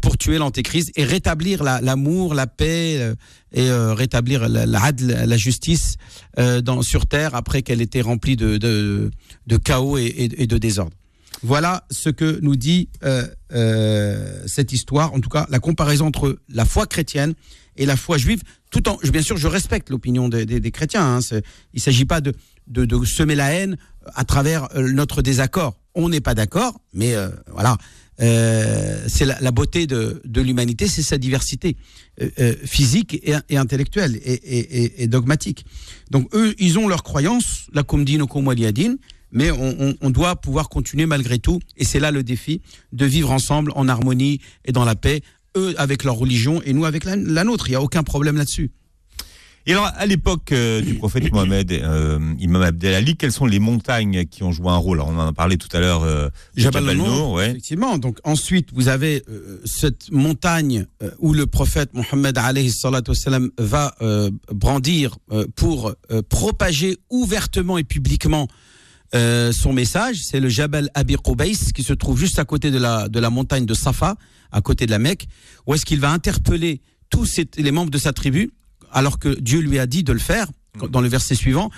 [0.00, 3.14] pour tuer l'antéchrist et rétablir l'amour, la, paix euh,
[3.52, 5.96] et euh, rétablir la, la, justice
[6.82, 9.10] sur terre après qu'elle était remplie de,
[9.64, 10.92] chaos et, de désordre.
[11.42, 12.88] Voilà ce que nous dit
[14.46, 17.34] cette histoire, en tout cas la comparaison entre la foi chrétienne
[17.76, 21.16] et la foi juive, tout en, bien sûr, je respecte l'opinion des, chrétiens.
[21.16, 22.32] Hein, il ne s'agit pas de,
[23.04, 23.76] semer la haine
[24.14, 25.76] à travers notre désaccord.
[25.94, 27.14] On n'est pas d'accord, mais
[27.52, 27.76] voilà,
[28.20, 31.76] euh, c'est la, beauté de, l'humanité, c'est sa diversité
[32.20, 35.64] euh, euh, physique et, intellectuelle et, dogmatique.
[36.10, 38.52] Donc eux, ils ont leurs croyances, la kumdin ou
[39.36, 42.60] mais on, doit pouvoir continuer malgré tout, et c'est là le défi,
[42.92, 45.22] de vivre ensemble en harmonie et dans la paix,
[45.56, 47.66] eux avec leur religion et nous avec la nôtre.
[47.66, 48.70] Il n'y a aucun problème là-dessus.
[49.66, 54.26] Et alors, à l'époque euh, du prophète Mohamed, euh, Imam Abdelali, quelles sont les montagnes
[54.26, 54.98] qui ont joué un rôle?
[55.00, 56.02] Alors, On en a parlé tout à l'heure.
[56.02, 57.50] Euh, Jabal al-Nour, ouais.
[57.50, 57.96] effectivement.
[57.98, 60.86] Donc ensuite, vous avez euh, cette montagne
[61.18, 62.38] où le prophète Mohammed
[63.58, 63.94] va
[64.52, 65.16] brandir
[65.56, 65.94] pour
[66.28, 68.48] propager ouvertement et publiquement
[69.12, 70.20] son message.
[70.22, 73.30] C'est le Jabal Abi Qubays qui se trouve juste à côté de la, de la
[73.30, 74.16] montagne de Safa,
[74.50, 75.26] à côté de la Mecque,
[75.66, 78.50] où est-ce qu'il va interpeller tous les membres de sa tribu?
[78.94, 80.46] Alors que Dieu lui a dit de le faire
[80.90, 81.70] dans le verset suivant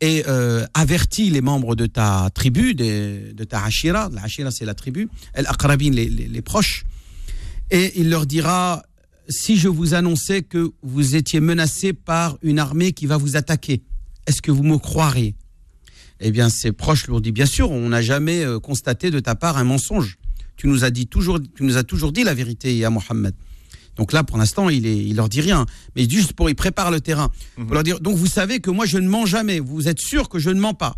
[0.00, 4.74] et euh, avertis les membres de ta tribu, de, ta hashira, la hashira c'est la
[4.74, 6.84] tribu, el aqrabin les, les, proches,
[7.72, 8.84] et il leur dira
[9.28, 13.82] si je vous annonçais que vous étiez menacé par une armée qui va vous attaquer,
[14.26, 15.34] est-ce que vous me croiriez?
[16.20, 19.20] Eh bien, ses proches lui ont dit bien sûr, on n'a jamais euh, constaté de
[19.20, 20.18] ta part un mensonge.
[20.56, 23.34] Tu nous as dit toujours, tu nous as toujours dit la vérité à Mohammed.
[23.98, 25.66] Donc là, pour l'instant, il, est, il leur dit rien.
[25.96, 27.30] Mais juste pour, il prépare le terrain.
[27.56, 27.72] Pour mhm.
[27.74, 29.58] leur dire, donc vous savez que moi, je ne mens jamais.
[29.58, 30.96] Vous êtes sûr que je ne mens pas.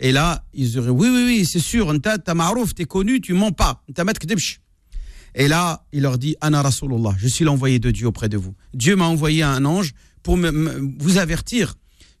[0.00, 1.94] Et là, ils diraient, oui, oui, oui, c'est sûr.
[2.00, 3.84] T'as marouf, t'es connu, tu mens pas.
[5.34, 8.54] Et là, il leur dit, Ana Rasulullah, je suis l'envoyé de Dieu auprès de vous.
[8.74, 10.50] Dieu m'a envoyé un ange pour me,
[10.98, 11.74] vous avertir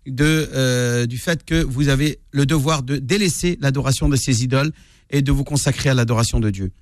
[0.06, 4.72] de, euh, du fait que vous avez le devoir de délaisser l'adoration de ces idoles
[5.10, 6.72] et de vous consacrer à l'adoration de Dieu.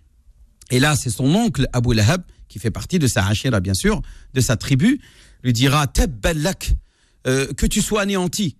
[0.70, 4.02] Et là, c'est son oncle Abu Lahab qui fait partie de sa hachira, bien sûr,
[4.34, 5.00] de sa tribu,
[5.42, 6.74] lui dira Tabballak,
[7.26, 8.56] euh, que tu sois anéanti.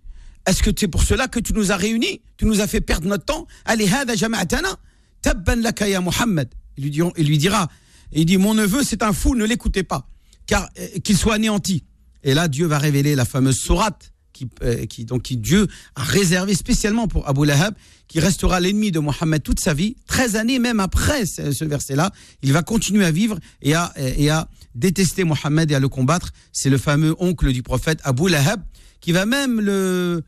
[0.46, 2.20] Est-ce que c'est pour cela que tu nous as réunis?
[2.37, 3.46] Tu nous as fait perdre notre temps?
[3.64, 4.77] Allez, hada jama'atana
[5.22, 6.49] Tabban laka ya Muhammad.
[6.77, 7.68] Il lui, dira,
[8.12, 10.09] il dit Mon neveu, c'est un fou, ne l'écoutez pas,
[10.46, 11.85] car euh, qu'il soit anéanti.
[12.22, 16.03] Et là, Dieu va révéler la fameuse sourate qui, euh, qui, donc, qui Dieu a
[16.03, 17.75] réservé spécialement pour Abu Lahab,
[18.07, 22.53] qui restera l'ennemi de Mohammed toute sa vie, 13 années même après ce, verset-là, il
[22.53, 26.33] va continuer à vivre et à, et à détester Mohammed et à le combattre.
[26.53, 28.61] C'est le fameux oncle du prophète Abu Lahab
[29.01, 30.22] qui va même le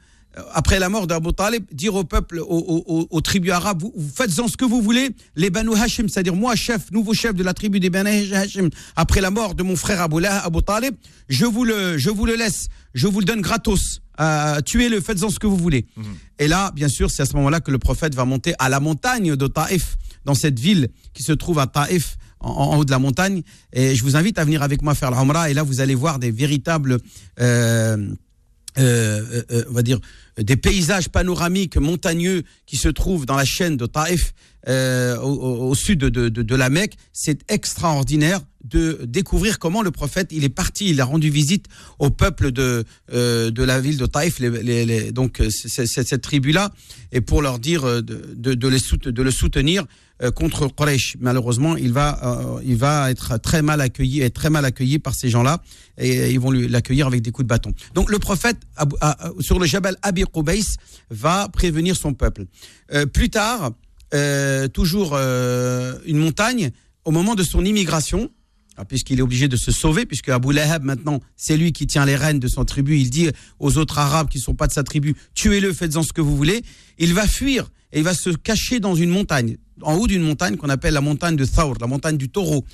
[0.52, 4.64] après la mort d'Abu Talib, dire au peuple, aux, tribus arabes, vous, faites-en ce que
[4.64, 8.32] vous voulez, les Banu Hashim, c'est-à-dire moi, chef, nouveau chef de la tribu des Banu
[8.32, 10.94] Hashim, après la mort de mon frère Abu, Abu Talib,
[11.28, 14.00] je vous, le, je vous le laisse, je vous le donne gratos.
[14.20, 15.86] Euh, tuez-le, faites-en ce que vous voulez.
[15.96, 16.04] Mhm.
[16.40, 18.80] Et là, bien sûr, c'est à ce moment-là que le prophète va monter à la
[18.80, 22.98] montagne de Taïf, dans cette ville qui se trouve à Taïf, en, haut de la
[22.98, 23.42] montagne.
[23.72, 25.50] Et je vous invite à venir avec moi faire l'Umrah.
[25.50, 26.98] Et là, vous allez voir des véritables...
[27.40, 28.08] Euh,
[28.78, 29.98] euh, euh, on va dire,
[30.38, 34.32] des paysages panoramiques montagneux qui se trouvent dans la chaîne de Taïf,
[34.68, 36.94] euh, au, sud de, de, la Mecque.
[37.12, 41.66] C'est extraordinaire de découvrir comment le prophète il est parti, il a rendu visite
[41.98, 46.70] au peuple de de la ville de Taïf, les, donc cette tribu là,
[47.12, 48.78] et pour leur dire de, de, les
[49.12, 49.85] de le soutenir
[50.20, 51.16] euh, contre Quraysh.
[51.20, 55.14] Malheureusement, il va, euh, il va être très mal accueilli, être très mal accueilli par
[55.14, 55.62] ces gens-là,
[55.96, 57.72] et ils vont l'accueillir avec des coups de bâton.
[57.94, 58.57] Donc le prophète
[59.38, 60.76] sur le Jabal Abi Qubays
[61.11, 62.46] va prévenir son peuple.
[62.92, 63.70] Euh, plus tard,
[64.72, 66.70] toujours une montagne,
[67.04, 68.38] au moment de son immigration, ah,
[68.84, 72.16] puisqu'il est obligé de se sauver, puisque Abu Lahab maintenant, c'est lui qui tient les
[72.16, 72.98] rênes de son tribu.
[72.98, 76.12] Il dit aux autres Arabes qui ne sont pas de sa tribu, tuez-le, faites-en ce
[76.12, 76.62] que vous voulez.
[76.98, 80.56] Il va fuir et il va se cacher dans une montagne en haut d'une montagne
[80.56, 82.64] qu'on appelle la montagne de Thawr, la montagne du taureau.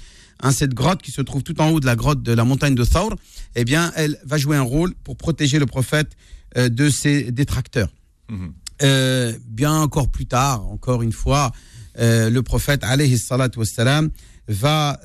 [0.41, 2.75] Hein, cette grotte qui se trouve tout en haut de la grotte de la montagne
[2.75, 3.15] de Thawr,
[3.55, 6.11] eh bien, elle va jouer un rôle pour protéger le prophète
[6.57, 7.93] euh, de ses détracteurs.
[8.29, 8.53] Mhm.
[8.83, 11.53] Euh, bien encore plus tard, encore une fois,
[11.99, 14.11] euh, le prophète, alayhi salatu wassalam,
[14.49, 14.99] va,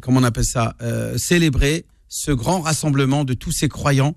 [0.00, 0.76] comment on appelle ça,
[1.16, 4.14] célébrer ce grand rassemblement de tous ces croyants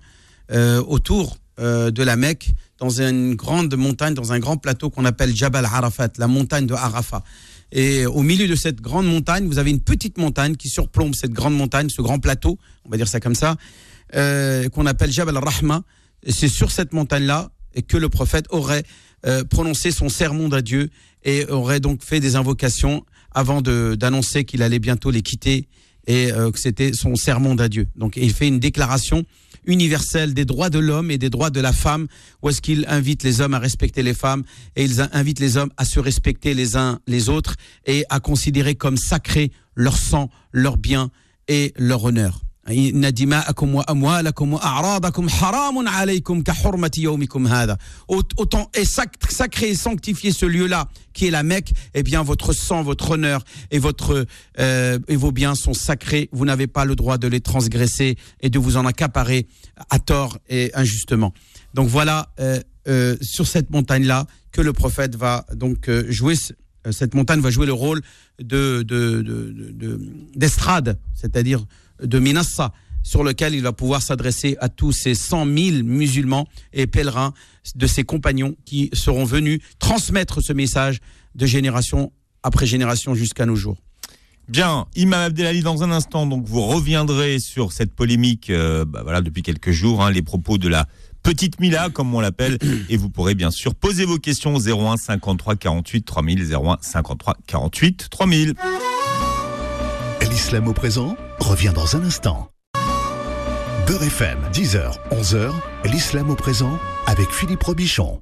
[0.50, 5.66] autour de la Mecque dans une grande montagne, dans un grand plateau qu'on appelle Jabal
[5.66, 7.24] Arafat, la montagne de Arafat.
[7.72, 11.32] Et au milieu de cette grande montagne, vous avez une petite montagne qui surplombe cette
[11.32, 13.56] grande montagne, ce grand plateau, on va dire ça comme ça,
[14.16, 15.84] euh, qu'on appelle Jabal Rahma.
[16.28, 17.52] C'est sur cette montagne-là
[17.88, 18.84] que le prophète aurait
[19.26, 20.90] euh, prononcé son sermon d'adieu
[21.24, 25.68] et aurait donc fait des invocations avant d'annoncer qu'il allait bientôt les quitter
[26.08, 27.88] et euh, que c'était son sermon d'adieu.
[27.96, 29.24] Donc il fait une déclaration
[29.66, 32.08] universel des droits de l'homme et des droits de la femme,
[32.42, 34.44] où est-ce qu'il invite les hommes à respecter les femmes
[34.76, 38.76] et il invite les hommes à se respecter les uns les autres et à considérer
[38.76, 41.12] comme sacré leur sang, leur bien
[41.48, 42.42] et leur honneur.
[48.08, 52.84] Autant est sacré et sanctifié ce lieu-là, qui est la Mecque, eh bien votre sang,
[52.84, 54.28] votre honneur et votre
[54.60, 56.30] euh, et vos biens sont sacrés.
[56.32, 59.48] Vous n'avez pas le droit de les transgresser et de vous en accaparer
[59.90, 61.34] à tort et injustement.
[61.74, 66.36] Donc voilà euh, euh, sur cette montagne-là que le prophète va donc jouer.
[66.92, 68.02] Cette montagne va jouer le rôle
[68.40, 68.84] de
[70.36, 71.66] d'estrade, de, de, c'est-à-dire
[72.02, 76.88] de Minassa, sur lequel il va pouvoir s'adresser à tous ces 100 000 musulmans et
[76.88, 77.34] pèlerins
[77.76, 81.00] de ses compagnons qui seront venus transmettre ce message
[81.36, 82.12] de génération
[82.44, 83.78] après génération jusqu'à nos jours.
[84.48, 89.22] Bien, Imam Abdelali, dans un instant, donc vous reviendrez sur cette polémique, euh, bah voilà,
[89.22, 90.88] depuis quelques jours, hein, les propos de la
[91.24, 92.58] petite Mila, comme on l'appelle,
[92.90, 98.08] et vous pourrez bien sûr poser vos questions 01 53 48 3000, 01 53 48
[98.10, 98.56] 3000.
[100.32, 102.50] L'islam au présent revient dans un instant.
[103.86, 105.52] Beurre FM, 10h, 11h,
[105.92, 108.22] l'islam au présent avec Philippe Robichon.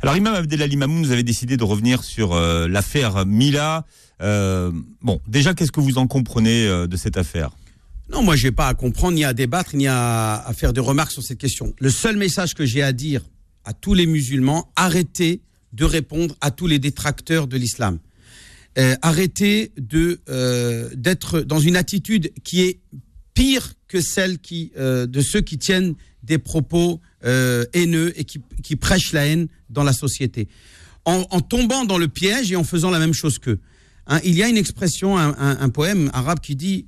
[0.00, 3.84] Alors Imam Abdelali Mamoun, vous avez décidé de revenir sur euh, l'affaire Mila.
[4.22, 4.70] Euh,
[5.02, 7.50] bon, déjà, qu'est-ce que vous en comprenez euh, de cette affaire?
[8.12, 10.80] Non, moi, je n'ai pas à comprendre, ni à débattre, ni à, à, faire de
[10.80, 11.74] remarques sur cette question.
[11.80, 13.22] Le seul message que j'ai à dire
[13.64, 15.42] à tous les musulmans, arrêtez
[15.72, 17.98] de répondre à tous les détracteurs de l'islam.
[18.76, 22.80] Euh, arrêter de euh, d'être dans une attitude qui est
[23.32, 28.74] pire que celle qui euh, de ceux qui tiennent des propos haineux et qui, qui,
[28.74, 30.48] prêchent la haine dans la société.
[31.04, 33.60] En, en, tombant dans le piège et en faisant la même chose qu'eux.
[34.08, 36.84] Hein, il y a une expression, un, un, un poème arabe qui dit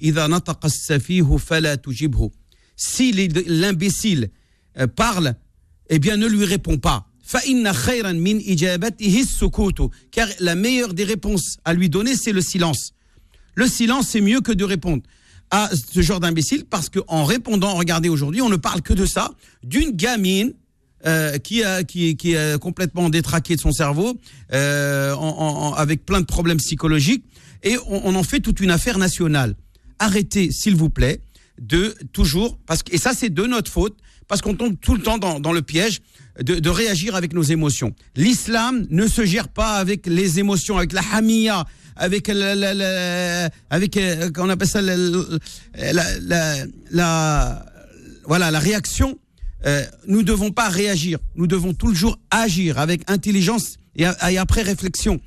[2.77, 3.13] Si
[3.47, 4.31] l'imbécile
[4.97, 5.35] parle,
[5.89, 7.09] eh bien ne lui réponds pas.
[10.11, 12.93] Car la meilleure des réponses à lui donner, c'est le silence.
[13.55, 15.03] Le silence, c'est mieux que de répondre
[15.51, 19.33] à ce genre d'imbécile parce qu'en répondant, regardez aujourd'hui, on ne parle que de ça,
[19.63, 20.53] d'une gamine
[21.07, 24.19] euh, qui, qui, est complètement détraquée de son cerveau,
[24.53, 25.15] euh,
[25.77, 27.25] avec plein de problèmes psychologiques,
[27.63, 29.55] et on, en fait toute une affaire nationale.
[29.99, 31.21] Arrêtez, s'il vous plaît,
[31.61, 33.97] de toujours, parce que, et ça c'est de notre faute,
[34.29, 36.01] parce qu'on tombe tout le temps dans, le piège
[36.41, 37.95] de, réagir avec nos émotions.
[38.17, 41.65] L'islam ne se gère pas avec les émotions, avec la hamia,
[41.97, 44.83] avec la, avec euh, appelle ça
[46.91, 47.65] la,
[48.27, 49.19] voilà la réaction
[49.65, 54.63] euh, nous ne devons pas réagir, nous devons toujours agir avec intelligence et, et après
[54.63, 55.21] réflexion.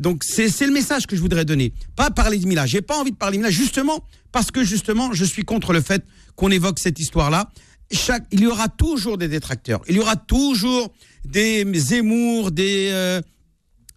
[0.00, 1.72] Donc c'est le message que je voudrais donner.
[1.96, 2.64] Pas parler de Mila.
[2.64, 5.82] J'ai pas envie de parler de Mila justement parce que justement je suis contre le
[5.82, 6.02] fait
[6.36, 7.50] qu'on évoque cette histoire-là.
[8.32, 9.82] Il y aura toujours des détracteurs.
[9.88, 10.92] Il y aura toujours
[11.24, 13.20] des Zemmour, des euh,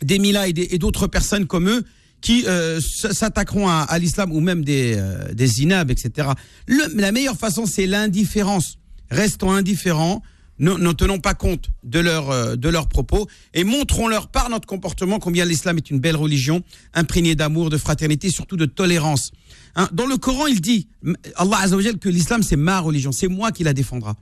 [0.09, 1.83] Mila et d'autres personnes comme eux
[2.21, 6.29] qui euh, s'attaqueront à, l'islam ou même des euh, des Zinab, etc.
[6.67, 8.77] La meilleure façon c'est l'indifférence.
[9.11, 10.23] Restons indifférents
[10.59, 15.45] ne, tenons pas compte de, euh, de leurs propos et montrons-leur par notre comportement combien
[15.45, 16.63] l'islam est une belle religion,
[16.93, 19.31] imprégnée d'amour, de fraternité, surtout de tolérance.
[19.75, 20.87] Hein, dans le Coran, il dit,
[21.35, 24.15] Allah Azzawajal, que l'islam c'est ma religion, c'est moi qui la défendra.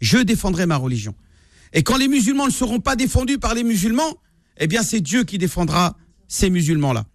[0.00, 1.14] Je défendrai ma religion.
[1.72, 4.16] Et quand les musulmans ne seront pas défendus par les musulmans,
[4.58, 5.96] eh bien c'est Dieu qui défendra
[6.28, 7.06] ces musulmans-là.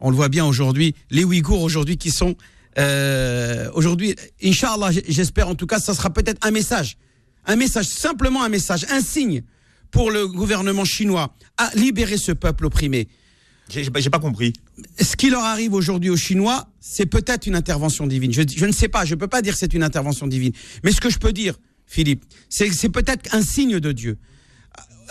[0.00, 2.36] On le voit bien aujourd'hui, les Ouïghours aujourd'hui qui sont...
[2.76, 6.96] Euh, aujourd'hui, Inch'Allah, j'espère en tout cas, ça sera peut-être un message
[7.46, 9.42] un message, simplement un message, un signe
[9.90, 13.08] pour le gouvernement chinois à libérer ce peuple opprimé.
[13.68, 14.52] J'ai pas compris.
[15.00, 18.32] Ce qui leur arrive aujourd'hui aux Chinois, c'est peut-être une intervention divine.
[18.32, 20.52] Je, je, ne sais pas, je peux pas dire que c'est une intervention divine.
[20.82, 21.54] Mais ce que je peux dire,
[21.86, 24.18] Philippe, c'est que c'est peut-être un signe de Dieu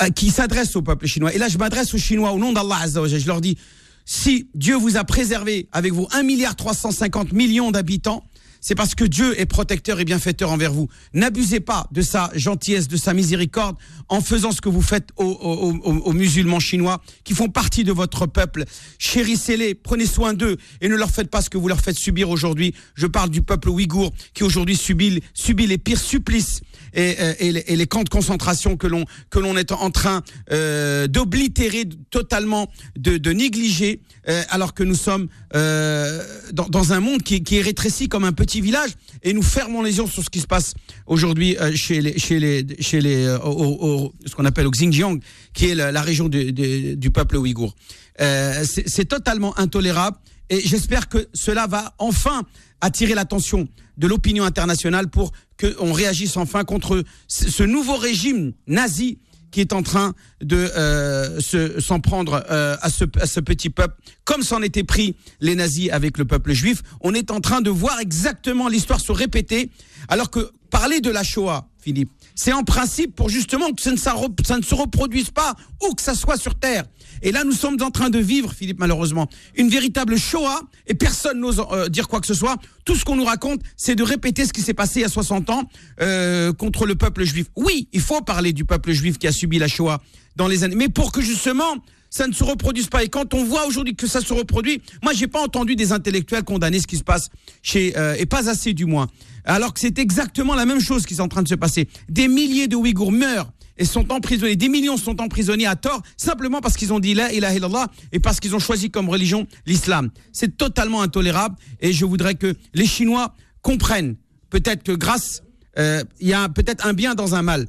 [0.01, 1.33] euh, qui s'adresse au peuple chinois.
[1.33, 3.57] Et là, je m'adresse aux Chinois au nom d'Allah Je leur dis,
[4.05, 8.23] si Dieu vous a préservé avec vos 1 milliard 350 millions d'habitants,
[8.63, 10.87] c'est parce que Dieu est protecteur et bienfaiteur envers vous.
[11.13, 13.75] N'abusez pas de sa gentillesse, de sa miséricorde
[14.07, 18.63] en faisant ce que vous faites aux, musulmans chinois qui font partie de votre peuple.
[18.99, 22.29] Chérissez-les, prenez soin d'eux et ne leur faites pas ce que vous leur faites subir
[22.29, 22.73] aujourd'hui.
[22.95, 26.61] Je parle du peuple ouïghour qui aujourd'hui subit, subit les pires supplices
[26.93, 29.89] et, euh, et, les, et, les, camps de concentration que l'on que l'on est en
[29.89, 30.21] train
[30.51, 36.23] euh, d'oblitérer totalement, de, de négliger, euh, alors que nous sommes euh,
[36.53, 39.81] dans, dans, un monde qui, qui, est rétréci comme un petit village et nous fermons
[39.81, 40.73] les yeux sur ce qui se passe
[41.05, 44.71] aujourd'hui euh, chez les chez les chez les euh, au, au, ce qu'on appelle au
[44.71, 45.19] Xinjiang,
[45.53, 47.75] qui est la, région du, peuple ouïghour.
[48.17, 50.17] C'est totalement intolérable
[50.49, 52.43] et j'espère que cela va enfin
[52.81, 59.19] attirer l'attention de l'opinion internationale pour qu'on réagisse enfin contre ce nouveau régime nazi
[59.53, 61.39] qui est en train de euh,
[61.79, 66.25] s'en prendre euh, à, ce, petit peuple, comme s'en étaient pris les nazis avec le
[66.25, 66.81] peuple juif.
[67.01, 69.69] On est en train de voir exactement l'histoire se répéter,
[70.09, 73.97] alors que parler de la Shoah, Philippe, c'est en principe pour justement que ça ne,
[74.43, 76.85] ça ne se reproduise pas où que ça soit sur Terre.
[77.23, 81.39] Et là, nous sommes en train de vivre, Philippe, malheureusement, une véritable Shoah, et personne
[81.39, 82.57] n'ose euh, dire quoi que ce soit.
[82.85, 85.09] Tout ce qu'on nous raconte, c'est de répéter ce qui s'est passé il y a
[85.09, 85.63] 60 ans
[86.01, 87.47] euh, contre le peuple juif.
[87.55, 90.01] Oui, il faut parler du peuple juif qui a subi la Shoah
[90.35, 91.77] dans les années, mais pour que justement
[92.09, 93.03] ça ne se reproduise pas.
[93.03, 96.43] Et quand on voit aujourd'hui que ça se reproduit, moi j'ai pas entendu des intellectuels
[96.43, 97.29] condamner ce qui se passe
[97.63, 99.07] chez euh, et pas assez du moins.
[99.45, 101.89] Alors que c'est exactement la même chose qui est en train de se passer.
[102.09, 104.55] Des milliers de Ouïghours meurent et sont emprisonnés.
[104.55, 108.19] Des millions sont emprisonnés à tort simplement parce qu'ils ont dit la ilaha illallah et
[108.19, 110.09] parce qu'ils ont choisi comme religion l'islam.
[110.31, 114.15] C'est totalement intolérable et je voudrais que les Chinois comprennent
[114.49, 115.41] peut-être que grâce,
[115.79, 117.67] euh, il y a peut-être un bien dans un mal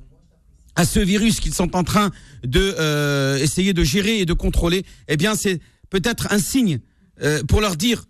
[0.77, 2.11] à ce virus qu'ils sont en train
[2.43, 4.85] de euh, essayer de gérer et de contrôler.
[5.09, 6.81] Eh bien, c'est peut-être un signe
[7.23, 8.05] euh, pour leur dire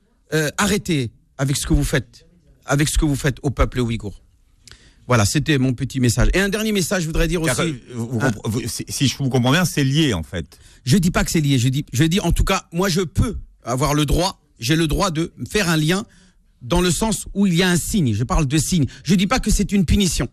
[0.58, 2.26] arrêtez avec ce que vous faites,
[2.66, 4.23] avec ce que vous faites au peuple ouïghour.
[5.06, 6.28] Voilà, c'était mon petit message.
[6.32, 7.60] Et un dernier message, je voudrais dire aussi.
[7.60, 8.30] Hein
[8.88, 10.58] si je vous comprends bien, c'est lié en fait.
[10.84, 11.58] Je dis pas que c'est lié.
[11.58, 14.86] Je dis, je dis en tout cas, moi je peux avoir le droit, j'ai le
[14.86, 16.04] droit de faire un lien
[16.62, 18.14] dans le sens où il y a un signe.
[18.14, 18.86] Je parle de signe.
[19.04, 20.28] Je dis pas que c'est une punition.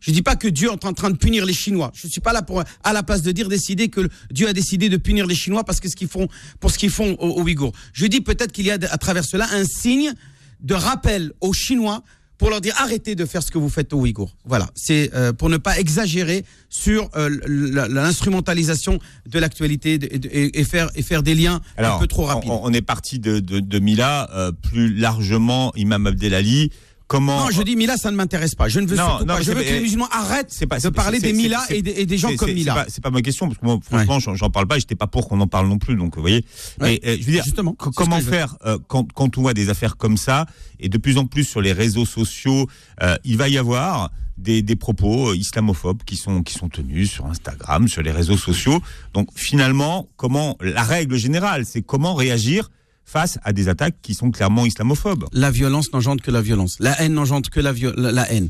[0.00, 1.90] Je dis pas que Dieu est en train de punir les Chinois.
[1.94, 4.90] Je suis pas là pour à la place de dire décider que Dieu a décidé
[4.90, 6.28] de punir les Chinois parce que ce qu'ils font
[6.60, 7.72] pour ce qu'ils font aux, aux Ouïghours.
[7.94, 10.12] Je dis peut-être qu'il y a à travers cela un signe
[10.60, 12.04] de rappel aux Chinois
[12.38, 14.34] pour leur dire arrêtez de faire ce que vous faites aux Ouïghours.
[14.44, 20.90] Voilà, c'est euh, pour ne pas exagérer sur euh, l'instrumentalisation de l'actualité et, et, faire
[20.94, 22.50] et faire des liens un peu trop rapides.
[22.50, 26.70] On, on est parti de, de, de Mila, euh, plus largement Imam Abdelali.
[27.06, 27.44] Comment...
[27.44, 28.68] Non, je dis Mila, ça ne m'intéresse pas.
[28.68, 29.42] Je ne veux surtout pas.
[29.42, 32.18] Je veux que les musulmans arrêtent pas, de parler des Mila et des, et des
[32.18, 32.86] gens comme Mila.
[32.88, 34.38] C'est pas, pas ma question parce que moi, franchement, ouais.
[34.38, 34.78] j'en parle pas.
[34.78, 35.96] J'étais pas pour qu'on en parle non plus.
[35.96, 36.44] Donc, vous voyez.
[36.80, 37.00] Ouais.
[37.04, 40.16] Mais je veux dire, Justement, comment faire euh, quand, quand on voit des affaires comme
[40.16, 40.46] ça
[40.80, 42.68] et de plus en plus sur les réseaux sociaux,
[43.02, 47.26] euh, il va y avoir des, des, propos islamophobes qui sont qui sont tenus sur
[47.26, 48.80] Instagram, sur les réseaux sociaux.
[49.12, 52.70] Donc, finalement, comment la règle générale, c'est comment réagir
[53.04, 55.26] face à des attaques qui sont clairement islamophobes.
[55.32, 56.76] La violence n'engendre que la violence.
[56.80, 58.48] La haine n'engendre que la, haine.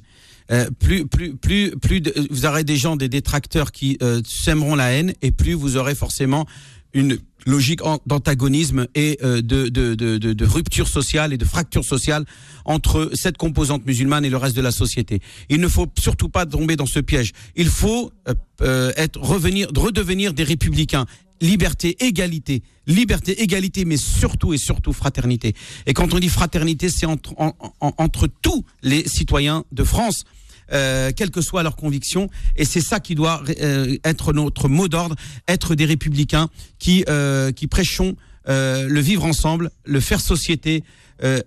[0.51, 4.93] Euh, plus, plus, plus, plus vous aurez des gens, des détracteurs qui euh, sèmeront la
[4.93, 6.47] haine, et plus vous aurez forcément
[6.95, 12.25] une logique d'antagonisme et euh, de, de, rupture sociale et de fracture sociale
[12.64, 15.21] entre cette composante musulmane et le reste de la société.
[15.51, 17.33] Il ne faut surtout pas tomber dans ce piège.
[17.57, 21.05] Il faut euh, euh, être revenir, redevenir des républicains.
[21.41, 25.55] Liberté, égalité, liberté, égalité, mais surtout et surtout fraternité.
[25.87, 27.35] Et quand on dit fraternité, c'est entre,
[27.80, 30.24] entre tous les citoyens de France.
[30.72, 32.30] Euh, quelles que soient leurs convictions.
[32.57, 35.14] Et c'est ça qui doit euh, être notre mot d'ordre,
[35.47, 38.16] être des républicains qui, euh, qui prêchons
[38.47, 40.85] le vivre ensemble, le faire société.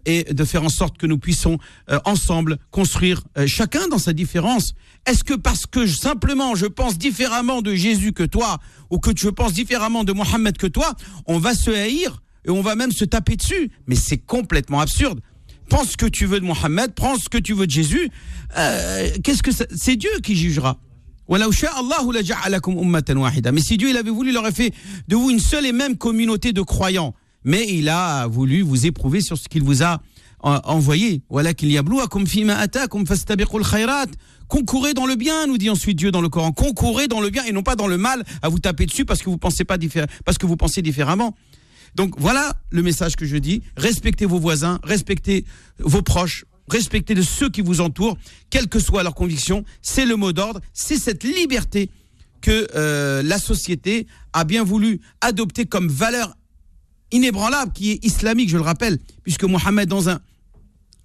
[0.06, 1.60] Et de faire en sorte que nous puissions
[2.06, 4.74] ensemble construire chacun dans sa différence.
[5.06, 8.60] Est-ce que parce que simplement je pense différemment de Jésus que toi,
[8.90, 10.96] ou que je pense différemment de Mohammed que toi,
[11.26, 15.22] on va se haïr et on va même se taper dessus Mais c'est complètement absurde
[15.68, 18.10] pense ce que tu veux de Mohammed, prends ce que tu veux de Jésus.
[18.58, 20.78] Euh, qu'est-ce que c'est Dieu qui jugera.
[21.30, 21.38] Mais
[23.62, 24.74] si Dieu il avait voulu, il aurait fait
[25.08, 27.14] de vous une seule et même communauté de croyants.
[27.48, 30.02] Mais il a voulu vous éprouver sur ce qu'il vous a
[30.42, 31.22] envoyé.
[34.50, 36.52] Concourez dans le bien, nous dit ensuite Dieu dans le Coran.
[36.52, 39.24] Concourez dans le bien et non pas dans le mal à vous taper dessus parce
[39.24, 41.38] que vous pensez pas différemment.
[41.96, 43.62] Donc voilà le message que je dis.
[43.78, 45.46] Respectez vos voisins, respectez
[45.80, 48.18] vos proches, respectez de ceux qui vous entourent,
[48.50, 49.64] quelles que soient leurs convictions.
[49.82, 51.90] C'est le mot d'ordre, c'est cette liberté
[52.42, 56.37] que euh, la société a bien voulu adopter comme valeur
[57.12, 60.20] inébranlable, qui est islamique, je le rappelle, puisque Mohammed dans un...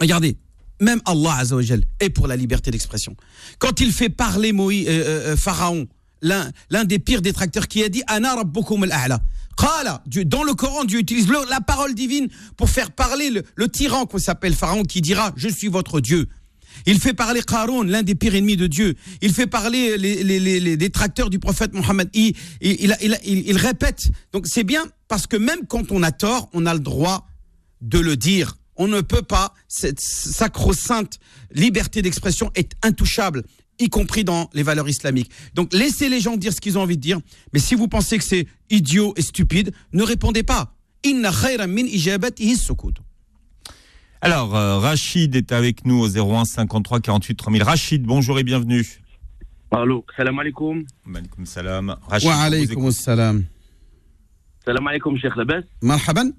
[0.00, 0.36] Regardez,
[0.80, 3.16] même Allah Azzawajal est pour la liberté d'expression.
[3.58, 5.86] Quand il fait parler Moïse, euh, euh, Pharaon,
[6.22, 9.20] l'un des pires détracteurs qui a dit Ana rabbukum al-a'la.
[10.26, 14.54] Dans le Coran, Dieu utilise la parole divine pour faire parler le, tyran qu'on s'appelle
[14.54, 16.28] Pharaon qui dira Je suis votre Dieu.
[16.86, 18.94] Il fait parler Qarun, l'un des pires ennemis de Dieu.
[19.20, 22.08] Il fait parler les, détracteurs du prophète Mohammed.
[22.14, 24.10] Il, il, répète.
[24.32, 27.28] Donc c'est bien parce que même quand on a tort, on a le droit
[27.80, 28.56] de le dire.
[28.76, 31.18] On ne peut pas, cette sacro-sainte
[31.54, 33.42] liberté d'expression est intouchable
[33.78, 35.30] y compris dans les valeurs islamiques.
[35.54, 37.20] Donc laissez les gens dire ce qu'ils ont envie de dire,
[37.52, 40.76] mais si vous pensez que c'est idiot et stupide, ne répondez pas.
[41.04, 41.32] Inna
[41.66, 41.86] min
[44.24, 47.62] Alors, euh, Rachid est avec nous au 01 53 48 3000.
[47.64, 48.86] Rachid, bonjour et bienvenue.
[49.72, 50.84] Allô, salam alaikum.
[51.12, 51.96] Alaikum salam.
[52.06, 53.44] Rachid, Wa alaikum salam.
[54.64, 55.64] Salam alaikum, Cheikh Labès.
[55.82, 56.30] Marhaban.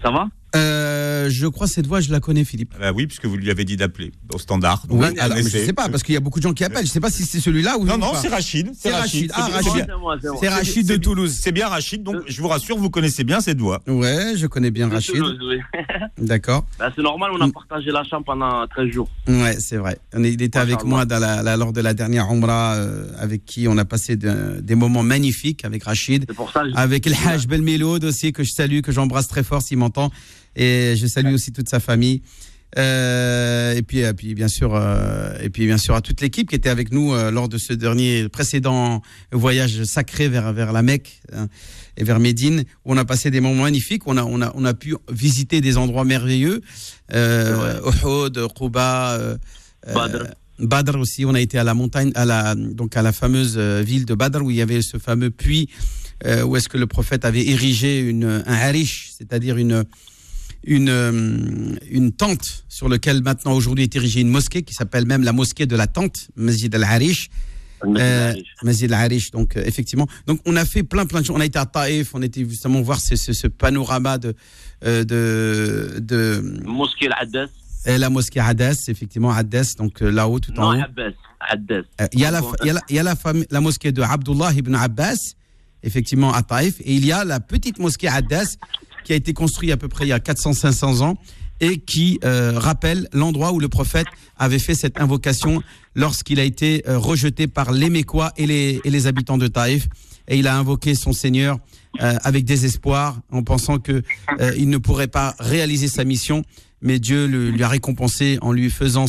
[0.00, 0.28] Ça va?
[0.56, 2.74] Euh, je crois cette voix, je la connais, Philippe.
[2.78, 4.82] Bah oui, puisque vous lui avez dit d'appeler au standard.
[4.88, 6.86] Oui, alors, je sais pas, parce qu'il y a beaucoup de gens qui appellent.
[6.86, 7.98] Je sais pas si c'est celui-là ou non.
[7.98, 8.70] Non, c'est Rachid.
[8.78, 9.30] C'est Rachid.
[9.34, 9.86] Ah, Rachid.
[10.40, 11.36] C'est Rachid de Toulouse.
[11.40, 12.02] C'est bien Rachid.
[12.02, 13.82] Donc, je vous rassure, vous connaissez bien cette voix.
[13.86, 15.22] Ouais, je connais bien Rachid.
[16.18, 16.64] D'accord.
[16.78, 19.08] Bah, c'est normal, on a partagé la chambre pendant 13 jours.
[19.28, 19.98] Ouais, c'est vrai.
[20.16, 23.76] Il était avec moi dans la, lors de la dernière Umrah, euh, avec qui on
[23.78, 26.24] a passé des moments magnifiques avec Rachid.
[26.28, 26.62] C'est pour ça.
[26.74, 30.10] Avec El Hajj Belmeloud aussi, que je salue, que j'embrasse très fort s'il m'entend.
[30.56, 32.22] Et je salue aussi toute sa famille.
[32.78, 36.48] Euh, et puis, et puis bien sûr, euh, et puis bien sûr à toute l'équipe
[36.48, 39.02] qui était avec nous euh, lors de ce dernier précédent
[39.32, 41.46] voyage sacré vers vers la Mecque hein,
[41.96, 44.02] et vers Médine, où on a passé des moments magnifiques.
[44.06, 46.60] On a on a on a pu visiter des endroits merveilleux,
[47.14, 49.38] euh, Uhud, Quba,
[49.94, 50.24] Badr.
[50.58, 51.24] Badr aussi.
[51.24, 54.42] On a été à la montagne, à la donc à la fameuse ville de Badr
[54.42, 55.70] où il y avait ce fameux puits
[56.44, 59.84] où est-ce que le prophète avait érigé une un harish, c'est-à-dire une
[60.66, 65.22] une, euh, une tente sur laquelle maintenant aujourd'hui est érigée une mosquée qui s'appelle même
[65.22, 67.30] la mosquée de la tente, Masjid al-Harish.
[67.84, 70.06] Euh, Masjid al-Harish, donc euh, effectivement.
[70.26, 71.36] Donc on a fait plein plein de choses.
[71.36, 74.34] On a été à Taïf, on était justement voir ce, ce, ce panorama de,
[74.84, 77.48] euh, de, de mosquée al-Addas.
[77.86, 80.74] La mosquée Hadès, effectivement, Hadès, donc là-haut, tout en haut.
[80.74, 83.14] Il y a, la, il y a, la, il y a la,
[83.48, 85.34] la, mosquée de Abdullah ibn Abbas,
[85.84, 88.58] effectivement, à Taïf, et il y a la petite mosquée Hadès
[89.06, 91.16] qui a été construit à peu près il y a 400-500 ans
[91.60, 95.62] et qui euh, rappelle l'endroit où le prophète avait fait cette invocation
[95.94, 99.86] lorsqu'il a été euh, rejeté par les Mécois et les, et les habitants de Taïf.
[100.26, 101.60] Et il a invoqué son Seigneur
[102.02, 104.02] euh, avec désespoir en pensant que
[104.56, 106.42] il ne pourrait pas réaliser sa mission,
[106.82, 109.06] mais Dieu le, lui a récompensé en lui faisant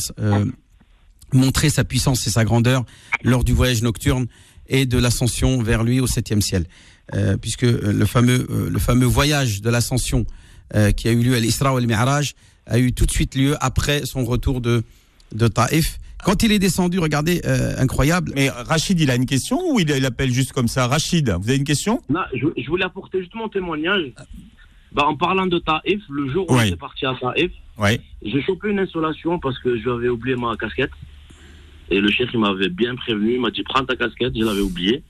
[1.34, 2.86] montrer sa puissance et sa grandeur
[3.24, 4.28] lors du voyage nocturne
[4.68, 6.68] et de l'ascension vers lui au septième ciel.
[7.16, 10.26] Euh, puisque euh, le fameux, euh, le fameux voyage de l'ascension
[10.98, 12.34] qui a eu lieu à l'Isra ou al-Mi'raj
[12.66, 14.84] a eu tout de suite lieu après son retour de,
[15.34, 15.98] de Taïf.
[16.26, 17.42] Quand il est descendu, regardez,
[17.78, 18.34] incroyable.
[18.36, 21.58] Mais Rachid, il a une question ou il, appelle juste comme ça Rachid, vous avez
[21.58, 22.02] une question?
[22.10, 24.12] Non, je, voulais apporter juste mon témoignage.
[24.92, 27.54] Bah, en parlant de Taïf, le jour où j'étais parti à Taïf,
[28.22, 30.92] j'ai chopé une insolation parce que je avais oublié ma casquette.
[31.90, 34.60] Et le chef, il m'avait bien prévenu, il m'a dit prends ta casquette, je l'avais
[34.60, 35.02] oublié.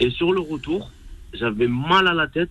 [0.00, 0.90] Et sur le retour,
[1.38, 2.50] j'avais mal à la tête.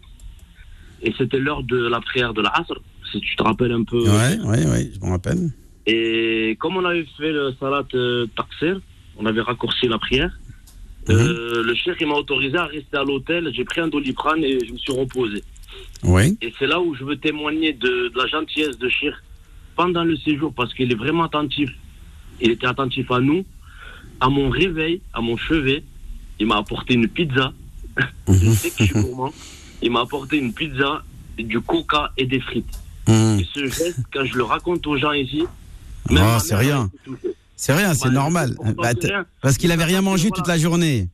[1.01, 2.79] Et c'était l'heure de la prière de l'Asr,
[3.11, 4.01] si tu te rappelles un peu.
[4.01, 5.51] Ouais, ouais, ouais, je m'en rappelle.
[5.85, 8.25] Et comme on avait fait le salat euh,
[9.17, 10.31] on avait raccourci la prière.
[11.07, 11.15] Mhm.
[11.15, 13.51] Euh, le chef m'a autorisé à rester à l'hôtel.
[13.53, 15.43] J'ai pris un doliprane et je me suis reposé.
[16.03, 16.37] Oui.
[16.41, 19.21] Et c'est là où je veux témoigner de, la gentillesse de Chir
[19.75, 21.69] pendant le séjour parce qu'il est vraiment attentif.
[22.41, 23.45] Il était attentif à nous,
[24.19, 25.83] à mon réveil, à mon chevet.
[26.39, 27.53] Il m'a apporté une pizza.
[28.27, 28.35] Mhm.
[28.35, 29.33] je sais que je suis gourmand.
[29.81, 31.03] Il m'a apporté une pizza,
[31.37, 32.79] du coca et des frites.
[33.07, 33.39] Mhm.
[33.39, 35.43] Et ce geste, quand je le raconte aux gens ici,
[36.09, 36.89] oh, c'est rien.
[37.55, 38.55] C'est rien, c'est normal.
[38.77, 38.91] Bah,
[39.41, 41.09] parce qu'il avait rien mangé toute la journée.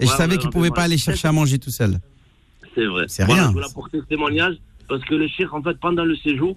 [0.00, 1.98] Et je savais qu'il pouvait pas aller chercher à manger tout seul.
[2.74, 3.04] C'est vrai.
[3.08, 3.48] C'est rien.
[3.48, 4.54] Je voulais apporter ce témoignage
[4.88, 6.56] parce que le chef, en fait, pendant le séjour,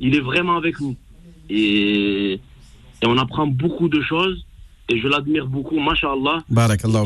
[0.00, 0.96] il est vraiment avec nous.
[1.50, 4.44] Et, et on apprend beaucoup de choses.
[4.90, 6.42] Et je l'admire beaucoup, mashallah.
[6.48, 7.04] Barakallah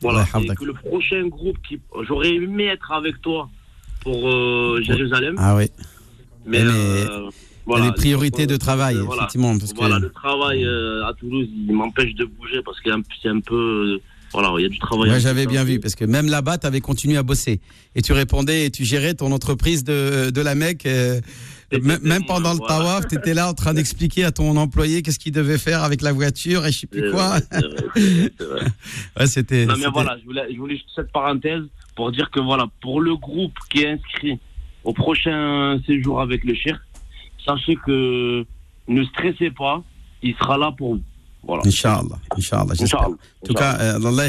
[0.00, 0.26] Voilà.
[0.40, 1.78] Et que le prochain groupe qui.
[2.06, 3.48] J'aurais aimé être avec toi
[4.00, 5.36] pour euh, Jérusalem.
[5.38, 5.66] Ah oui.
[6.44, 6.62] Mais.
[6.62, 7.30] Euh,
[7.64, 9.56] voilà, les priorités de travail, effectivement.
[9.56, 12.90] Parce voilà, le travail euh, à Toulouse, il m'empêche de bouger parce que
[13.22, 14.00] c'est un peu.
[14.32, 15.20] Voilà, il y a du travail.
[15.20, 17.60] J'avais bien vu, parce que même là-bas, tu avais continué à bosser.
[17.94, 20.88] Et tu répondais et tu gérais ton entreprise de, de la Mecque.
[21.80, 25.32] Même pendant le tawaf, tu étais là en train d'expliquer à ton employé qu'est-ce qu'il
[25.32, 27.36] devait faire avec la voiture et je sais plus quoi.
[29.18, 29.66] ouais, c'était.
[29.66, 31.62] Non, mais voilà, je voulais, je voulais juste cette parenthèse
[31.96, 34.38] pour dire que voilà, pour le groupe qui est inscrit
[34.84, 36.80] au prochain séjour avec le shirk,
[37.44, 38.44] sachez que
[38.88, 39.82] ne stressez pas,
[40.22, 41.02] il sera là pour vous.
[41.44, 41.62] Voilà.
[41.66, 42.74] Inch'Allah, Inch'Allah.
[43.08, 44.28] En tout cas, euh, Allah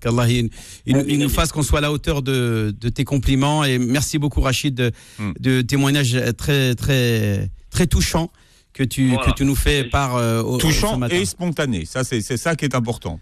[0.00, 4.18] qu'Allah il, nous fasse qu'on soit à la hauteur de, de, tes compliments et merci
[4.18, 5.32] beaucoup Rachid de, hmm.
[5.40, 8.30] de témoignages très très très touchants
[8.72, 11.84] que tu que tu nous fais par euh, touchant et spontané.
[11.86, 13.18] Ça c'est c'est ça qui est important.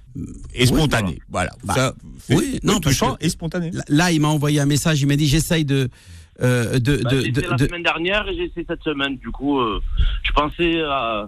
[0.55, 1.19] Et spontané.
[1.31, 1.53] voilà.
[1.65, 1.95] Bah, ça,
[2.31, 3.71] oui, non, touchant et spontané.
[3.89, 5.89] Là, il m'a envoyé un message, il m'a dit j'essaye de
[6.41, 9.17] euh, de, bah, de, la semaine dernière et j'ai essayé cette semaine.
[9.19, 9.83] Du coup, euh,
[10.23, 11.27] je pensais euh,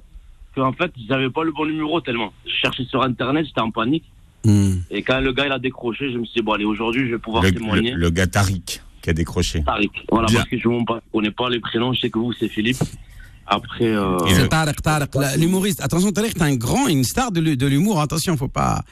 [0.54, 2.32] qu'en fait, j'avais pas le bon numéro tellement.
[2.46, 4.04] Je cherchais sur Internet, j'étais en panique.
[4.44, 4.74] Hmm.
[4.90, 7.12] Et quand le gars il a décroché, je me suis dit, bon, allez, aujourd'hui, je
[7.12, 7.92] vais pouvoir témoigner.
[7.92, 9.62] Le, gars Tariq qui a décroché.
[9.64, 12.48] Tariq, voilà, parce que je ne connais pas les prénoms, je sais que vous, c'est
[12.48, 12.82] Philippe.
[13.46, 13.84] Après.
[13.84, 14.18] Euh...
[14.28, 15.82] C'est Tarek, Tarek, l'humoriste.
[15.82, 18.00] Attention, Tarek, t'es un grand, une star de l'humour.
[18.00, 18.82] Attention, faut pas.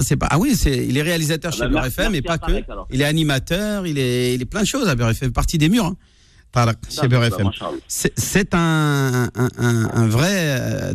[0.00, 0.26] C'est pas.
[0.30, 0.86] Ah oui, c'est.
[0.86, 2.52] Il est réalisateur chez Beurre FM, et pas que.
[2.90, 5.32] Il est animateur, il est, il est plein de choses à Beurre FM.
[5.32, 5.86] Partie des murs.
[5.86, 5.96] Hein.
[7.24, 7.50] FM.
[8.16, 10.94] C'est un, un, un, un, vrai, euh,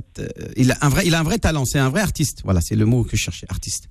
[0.56, 1.66] il a un vrai, il a un vrai talent.
[1.66, 2.42] C'est un vrai artiste.
[2.44, 3.90] Voilà, c'est le mot que je cherchais, artiste.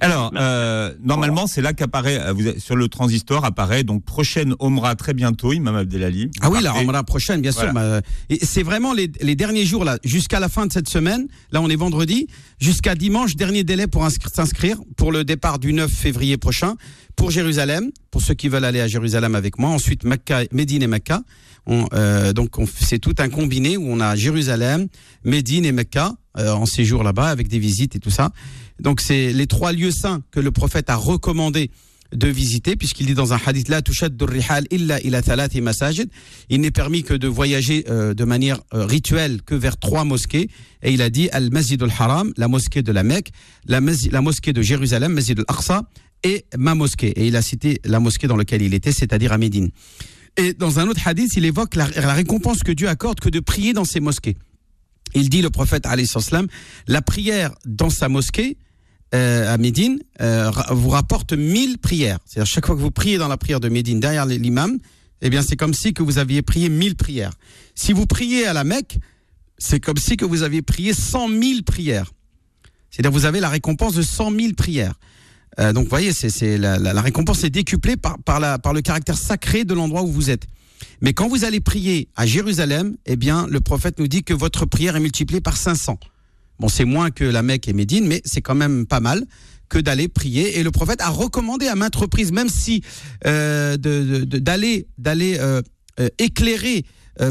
[0.00, 4.94] Alors, euh, normalement, c'est là qu'apparaît, euh, vous, sur le transistor apparaît donc prochaine Omra
[4.96, 6.30] très bientôt, Imam Abdelali.
[6.40, 7.72] Ah oui, la Omra prochaine, bien sûr.
[7.72, 8.00] Bah,
[8.42, 11.26] c'est vraiment les, les, derniers jours là, jusqu'à la fin de cette semaine.
[11.52, 12.26] Là, on est vendredi,
[12.60, 16.76] jusqu'à dimanche, dernier délai pour s'inscrire pour le départ du 9 février prochain
[17.20, 19.68] pour Jérusalem, pour ceux qui veulent aller à Jérusalem avec moi.
[19.68, 21.22] Ensuite, Mecca, Médine et Mecca.
[21.66, 24.88] On, euh, donc, c'est tout un combiné où on a Jérusalem,
[25.24, 28.30] Médine et Mecca euh, en séjour là-bas avec des visites et tout ça.
[28.80, 31.70] Donc c'est les trois lieux saints que le prophète a recommandé
[32.14, 35.20] de visiter, puisqu'il dit dans un hadith rihal illa ila
[35.62, 36.10] masajid.
[36.48, 40.48] Il n'est permis que de voyager euh, de manière euh, rituelle que vers trois mosquées.
[40.82, 43.30] Et il a dit al masjid al haram, la mosquée de la Mecque,
[43.66, 45.88] la, la mosquée de Jérusalem, masjid al aqsa
[46.24, 47.10] et ma mosquée.
[47.10, 49.70] Et il a cité la mosquée dans laquelle il était, c'est-à-dire à Médine.
[50.36, 53.72] Et dans un autre hadith, il évoque la, récompense que Dieu accorde que de prier
[53.72, 54.36] dans ces mosquées.
[55.14, 55.86] Il dit le prophète
[56.86, 58.56] la prière dans sa mosquée
[59.14, 62.18] euh, à Médine euh, vous rapporte mille prières.
[62.26, 64.78] C'est-à-dire chaque fois que vous priez dans la prière de Médine derrière l'imam,
[65.20, 67.32] eh bien c'est comme si que vous aviez prié mille prières.
[67.74, 68.98] Si vous priez à la Mecque,
[69.58, 72.12] c'est comme si que vous aviez prié cent mille prières.
[72.90, 74.94] C'est-à-dire vous avez la récompense de cent mille prières.
[75.58, 79.18] Euh, donc voyez, c'est la, la, récompense est décuplée par, par, la, par le caractère
[79.18, 80.46] sacré de l'endroit où vous êtes.
[81.00, 84.66] Mais quand vous allez prier à Jérusalem, eh bien le prophète nous dit que votre
[84.66, 85.98] prière est multipliée par 500.
[86.60, 89.24] Bon, c'est moins que la Mecque et Médine, mais c'est quand même pas mal
[89.70, 90.58] que d'aller prier.
[90.58, 92.82] Et le prophète a recommandé à maintes reprises, même si
[93.26, 95.62] euh, d'aller d'aller euh,
[95.98, 96.84] euh, éclairer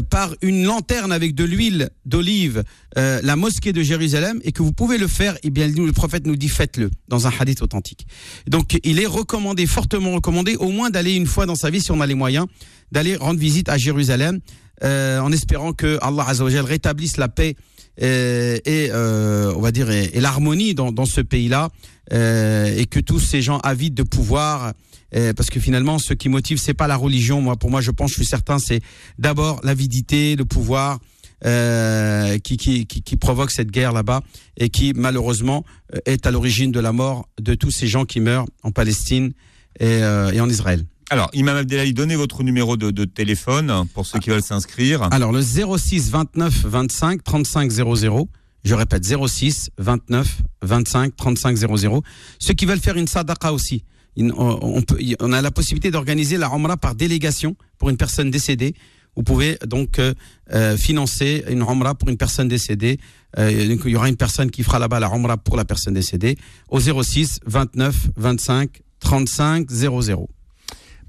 [0.08, 2.62] par une lanterne avec de l'huile d'olive
[2.94, 6.36] la mosquée de Jérusalem et que vous pouvez le faire, eh bien le prophète nous
[6.36, 8.06] dit faites-le dans un hadith authentique.
[8.46, 11.90] Donc il est recommandé, fortement recommandé, au moins d'aller une fois dans sa vie, si
[11.90, 12.46] on a les moyens,
[12.92, 14.38] d'aller rendre visite à Jérusalem,
[14.82, 17.56] en espérant que Allah Azzawajal rétablisse la paix
[18.00, 21.70] et, euh, on va dire et, l'harmonie dans, dans, ce pays-là
[22.12, 24.72] euh, et que tous ces gens avides de pouvoir
[25.14, 27.90] euh, parce que finalement ce qui motive c'est pas la religion moi pour moi je
[27.90, 28.80] pense je suis certain c'est
[29.18, 30.98] d'abord l'avidité le pouvoir
[31.44, 34.20] euh, qui, qui, qui, qui, provoque cette guerre là-bas
[34.58, 35.64] et qui malheureusement
[36.04, 39.32] est à l'origine de la mort de tous ces gens qui meurent en Palestine
[39.78, 40.84] et, et en Israël.
[41.12, 45.08] Alors, Imam Abdelali, donnez votre numéro de, téléphone pour ceux qui veulent s'inscrire.
[45.10, 48.28] Alors, le 06 29 25 35 00.
[48.62, 52.02] Je répète, 06 29 25 35 00.
[52.38, 53.82] Ceux qui veulent faire une sadaqa aussi,
[54.16, 58.76] on, a la possibilité d'organiser la Umrah par délégation pour une personne décédée.
[59.16, 60.14] Vous pouvez donc euh,
[60.52, 63.00] euh, financer une Umrah pour une personne décédée.
[63.36, 66.36] Euh, il y aura une personne qui fera là-bas la Umrah pour la personne décédée
[66.68, 70.28] au 06 29 25 35 00.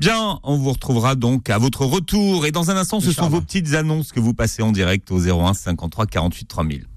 [0.02, 2.48] Bien, on vous retrouvera donc à votre retour.
[2.48, 5.20] Et dans un instant, ce sont vos petites annonces que vous passez en direct au
[5.20, 6.88] 01 53 48 3000.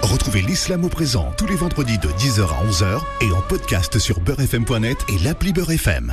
[0.00, 4.18] Retrouvez l'islam au présent tous les vendredis de 10h à 11h et en podcast sur
[4.20, 6.10] beurrefm.net et l'appli Beurrefm.